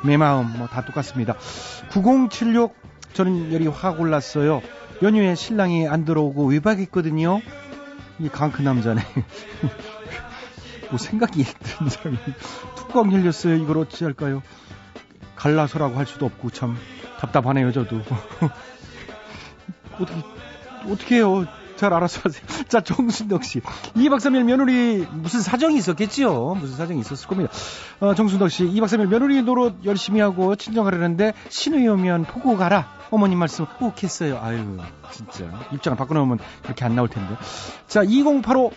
내 0.05 0.17
마음 0.17 0.55
뭐 0.55 0.67
다 0.67 0.85
똑같습니다. 0.85 1.35
9076 1.91 2.75
저는 3.13 3.51
열이 3.51 3.65
확 3.67 3.99
올랐어요. 3.99 4.61
연휴에 5.01 5.33
신랑이 5.33 5.87
안 5.87 6.05
들어오고 6.05 6.45
외박했거든요. 6.45 7.41
이 8.19 8.29
강큰 8.29 8.63
남자네. 8.65 9.01
뭐 10.91 10.99
생각이 10.99 11.43
드는 11.43 11.89
사람이 11.89 12.17
뚜껑 12.75 13.11
열렸어요. 13.11 13.55
이걸 13.55 13.79
어찌할까요? 13.79 14.43
갈라서라고 15.35 15.97
할 15.97 16.05
수도 16.05 16.27
없고 16.27 16.51
참 16.51 16.77
답답하네요. 17.19 17.71
저도 17.71 17.99
어떻게 20.01 20.21
어떻게 20.89 21.15
해요? 21.15 21.45
잘 21.81 21.95
알아서 21.95 22.21
하세요. 22.23 22.43
자, 22.69 22.81
정순덕 22.81 23.43
씨. 23.43 23.59
2박 23.59 24.17
3일 24.17 24.43
며느리 24.43 25.05
무슨 25.13 25.41
사정이 25.41 25.77
있었겠지요? 25.77 26.53
무슨 26.53 26.77
사정이 26.77 26.99
있었을 26.99 27.27
겁니다. 27.27 27.51
어, 27.99 28.13
정순덕 28.13 28.51
씨. 28.51 28.65
2박 28.65 28.83
3일 28.83 29.07
며느리 29.07 29.41
노릇 29.41 29.83
열심히 29.83 30.21
하고 30.21 30.55
친정가려는데 30.55 31.33
신우이 31.49 31.87
오면 31.87 32.25
보고 32.25 32.55
가라. 32.55 32.87
어머님 33.09 33.39
말씀 33.39 33.65
꼭 33.79 34.03
했어요. 34.03 34.39
아유, 34.43 34.77
진짜. 35.11 35.45
입장을 35.73 35.97
바꿔놓으면 35.97 36.37
그렇게 36.61 36.85
안 36.85 36.95
나올 36.95 37.09
텐데. 37.09 37.35
자, 37.87 38.03
2085 38.03 38.71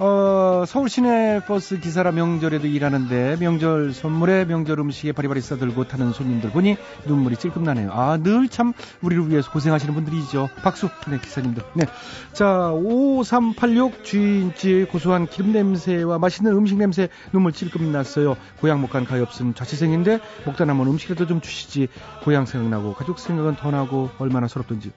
어, 0.00 0.62
서울 0.64 0.88
시내 0.88 1.40
버스 1.44 1.80
기사라 1.80 2.12
명절에도 2.12 2.68
일하는데 2.68 3.36
명절 3.40 3.92
선물에 3.92 4.44
명절 4.44 4.78
음식에 4.78 5.10
바리바리 5.10 5.40
싸들고 5.40 5.88
타는 5.88 6.12
손님들 6.12 6.50
보니 6.52 6.76
눈물이 7.06 7.36
찔끔 7.36 7.64
나네요. 7.64 7.90
아, 7.92 8.16
늘 8.16 8.48
참 8.48 8.72
우리를 9.02 9.28
위해서 9.28 9.50
고생하시는 9.50 9.92
분들이죠. 9.94 10.50
박수. 10.62 10.88
네, 11.08 11.18
기사님들. 11.18 11.64
네. 11.74 11.84
자, 12.32 12.70
5386 12.72 14.04
주인집 14.04 14.88
고소한 14.90 15.26
기름 15.26 15.52
냄새와 15.52 16.18
맛있는 16.18 16.52
음식 16.52 16.78
냄새 16.78 17.08
눈물 17.32 17.52
찔끔 17.52 17.90
났어요. 17.90 18.36
고향 18.60 18.80
못간 18.80 19.04
없음 19.10 19.54
자취생인데 19.54 20.20
먹다 20.46 20.64
남은 20.64 20.86
음식이라도 20.86 21.26
좀 21.26 21.40
주시지. 21.40 21.88
고향 22.22 22.46
생각나고 22.46 22.94
가족 22.94 23.18
생각은 23.18 23.56
더 23.56 23.72
나고 23.72 24.10
얼마나 24.18 24.46
서럽던지. 24.46 24.92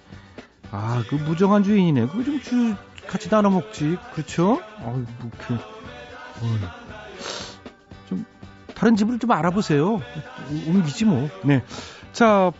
아, 0.71 1.03
그 1.09 1.15
무정한 1.15 1.63
주인이네. 1.63 2.07
그거 2.07 2.23
좀 2.23 2.39
주, 2.39 2.75
같이 3.07 3.29
나눠 3.29 3.51
먹지. 3.51 3.97
그렇죠? 4.13 4.61
아유, 4.79 5.05
뭐, 5.19 5.31
그. 5.37 5.57
좀, 8.07 8.25
다른 8.75 8.95
집을 8.95 9.19
좀 9.19 9.31
알아보세요. 9.31 10.01
옮기지 10.67 11.05
뭐. 11.05 11.29
네. 11.43 11.63
자, 12.13 12.51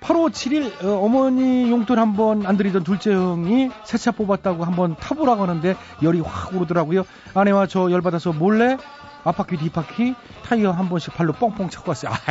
8571, 0.00 0.86
어, 0.86 1.04
어머니 1.04 1.70
용돈 1.70 1.98
한번 1.98 2.46
안 2.46 2.56
드리던 2.56 2.84
둘째 2.84 3.12
형이 3.12 3.70
새 3.84 3.98
차 3.98 4.10
뽑았다고 4.12 4.64
한번 4.64 4.96
타보라고 4.96 5.42
하는데 5.42 5.76
열이 6.02 6.20
확 6.20 6.54
오르더라고요. 6.54 7.04
아내와 7.34 7.66
저 7.66 7.90
열받아서 7.90 8.32
몰래 8.32 8.78
앞바퀴 9.24 9.58
뒷바퀴 9.58 10.14
타이어 10.44 10.70
한 10.72 10.88
번씩 10.88 11.12
발로 11.14 11.32
뻥뻥 11.34 11.68
차고 11.68 11.90
왔어요. 11.90 12.12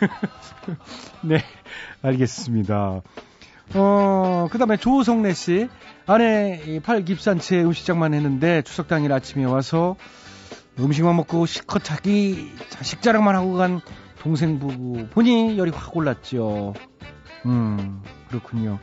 네, 1.22 1.42
알겠습니다. 2.02 3.02
어, 3.74 4.48
그 4.50 4.58
다음에 4.58 4.76
조성래 4.76 5.32
씨. 5.34 5.68
아내 6.06 6.80
팔 6.82 7.04
깁산 7.04 7.38
채 7.38 7.62
음식장만 7.62 8.12
했는데 8.12 8.62
추석 8.62 8.88
당일 8.88 9.12
아침에 9.12 9.44
와서 9.44 9.96
음식만 10.78 11.14
먹고 11.16 11.46
실컷 11.46 11.84
자기 11.84 12.50
자식 12.70 13.02
자랑만 13.02 13.36
하고 13.36 13.54
간 13.54 13.80
동생 14.20 14.58
부부 14.58 15.08
보니 15.10 15.58
열이 15.58 15.70
확 15.70 15.96
올랐죠. 15.96 16.74
음, 17.46 18.02
그렇군요. 18.28 18.78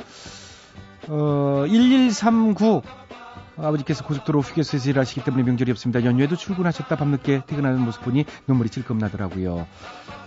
어, 1.08 1.66
1139 1.68 2.82
아버지께서 3.58 4.06
고속도로 4.06 4.40
휴게소에서 4.42 4.90
일하시기 4.90 5.24
때문에 5.26 5.44
명절이 5.44 5.72
없습니다. 5.72 6.06
연휴에도 6.06 6.38
출근하셨다 6.38 6.96
밤늦게 6.96 7.44
퇴근하는 7.48 7.82
모습 7.82 8.02
보니 8.04 8.24
눈물이 8.48 8.70
찔끔 8.70 8.98
나더라고요. 8.98 9.68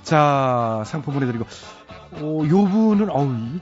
자, 0.02 0.82
상품 0.84 1.14
보내드리고. 1.14 1.46
오, 2.20 2.46
요 2.46 2.64
분은, 2.66 3.08
어우, 3.08 3.32
이- 3.34 3.60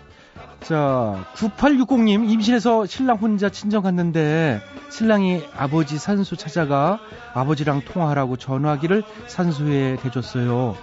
자, 0.62 1.27
9860님, 1.35 2.29
임신해서 2.31 2.87
신랑 2.87 3.16
혼자 3.16 3.49
친정 3.49 3.83
갔는데, 3.83 4.61
신랑이 4.90 5.42
아버지 5.57 5.99
산소 5.99 6.37
찾아가 6.37 7.01
아버지랑 7.35 7.83
통화하라고 7.83 8.37
전화기를 8.37 9.03
산소에 9.27 9.96
대줬어요. 9.96 10.77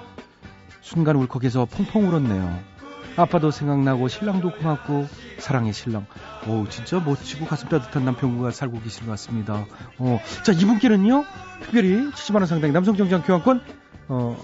순간 0.82 1.16
울컥해서 1.18 1.66
펑펑 1.66 2.08
울었네요. 2.08 2.78
아빠도 3.18 3.50
생각나고 3.52 4.08
신랑도 4.08 4.52
고맙고 4.52 5.08
사랑의 5.40 5.74
신랑. 5.74 6.06
오 6.48 6.68
진짜 6.70 7.00
멋지고 7.00 7.46
가슴 7.46 7.68
따뜻한 7.68 8.06
남편과 8.06 8.52
살고 8.52 8.80
계시는 8.82 9.08
것 9.08 9.14
같습니다. 9.14 9.66
어, 9.98 10.20
자 10.44 10.52
이분께는요 10.52 11.26
특별히 11.64 12.12
70만 12.12 12.36
원 12.36 12.46
상당의 12.46 12.74
남성 12.74 12.96
정장 12.96 13.24
교환권 13.24 13.62
어, 14.08 14.38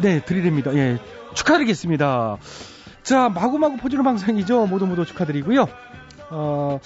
네 0.00 0.24
드리렵니다. 0.24 0.74
예 0.74 0.98
축하드리겠습니다. 1.34 2.38
자 3.08 3.30
마구마구 3.30 3.78
퍼주는 3.78 4.04
방송이죠. 4.04 4.66
모두 4.66 4.86
모두 4.86 5.06
축하드리고요. 5.06 5.66
어, 6.28 6.78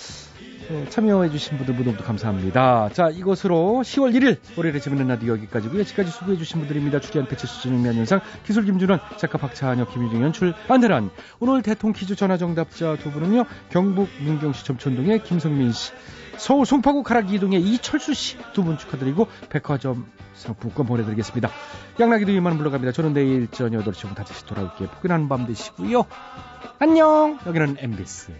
어, 0.70 0.84
참여해주신 0.88 1.56
분들 1.56 1.74
모두 1.74 1.90
모두 1.90 2.04
감사합니다. 2.04 2.90
자, 2.92 3.10
이것으로 3.10 3.82
10월 3.84 4.14
1일 4.14 4.36
월요일에 4.56 4.78
재밌는 4.78 5.08
라디오 5.08 5.32
여기까지고요. 5.32 5.80
여기까지 5.80 6.12
수고해주신 6.12 6.60
분들입니다. 6.60 7.00
출연 7.00 7.26
배치수 7.26 7.62
진흥면 7.62 7.96
현상, 7.96 8.20
기술 8.46 8.64
김준원, 8.66 9.00
작가 9.16 9.36
박찬혁, 9.36 9.92
김유정 9.92 10.22
연출, 10.22 10.54
안대란. 10.68 11.10
오늘 11.40 11.60
대통 11.62 11.92
퀴즈 11.92 12.14
전화 12.14 12.38
정답자 12.38 12.94
두 12.98 13.10
분은요. 13.10 13.44
경북 13.70 14.08
문경시 14.20 14.64
점촌동의 14.64 15.24
김성민 15.24 15.72
씨, 15.72 15.90
서울 16.38 16.66
송파구 16.66 17.02
가락 17.02 17.32
이동의 17.32 17.60
이철수 17.60 18.14
씨 18.14 18.36
두 18.54 18.62
분 18.64 18.78
축하드리고 18.78 19.28
백화점 19.50 20.10
상품권 20.34 20.86
보내드리겠습니다. 20.86 21.50
양락이도 22.00 22.32
이만 22.32 22.56
물러갑니다. 22.56 22.92
저는 22.92 23.12
내일 23.12 23.48
저녁 23.50 23.84
8시부터 23.84 24.14
다시 24.14 24.44
돌아올게요. 24.46 24.88
포근한 24.88 25.28
밤 25.28 25.46
되시고요. 25.46 26.04
안녕. 26.78 27.38
여기는 27.46 27.76
MBC. 27.78 28.32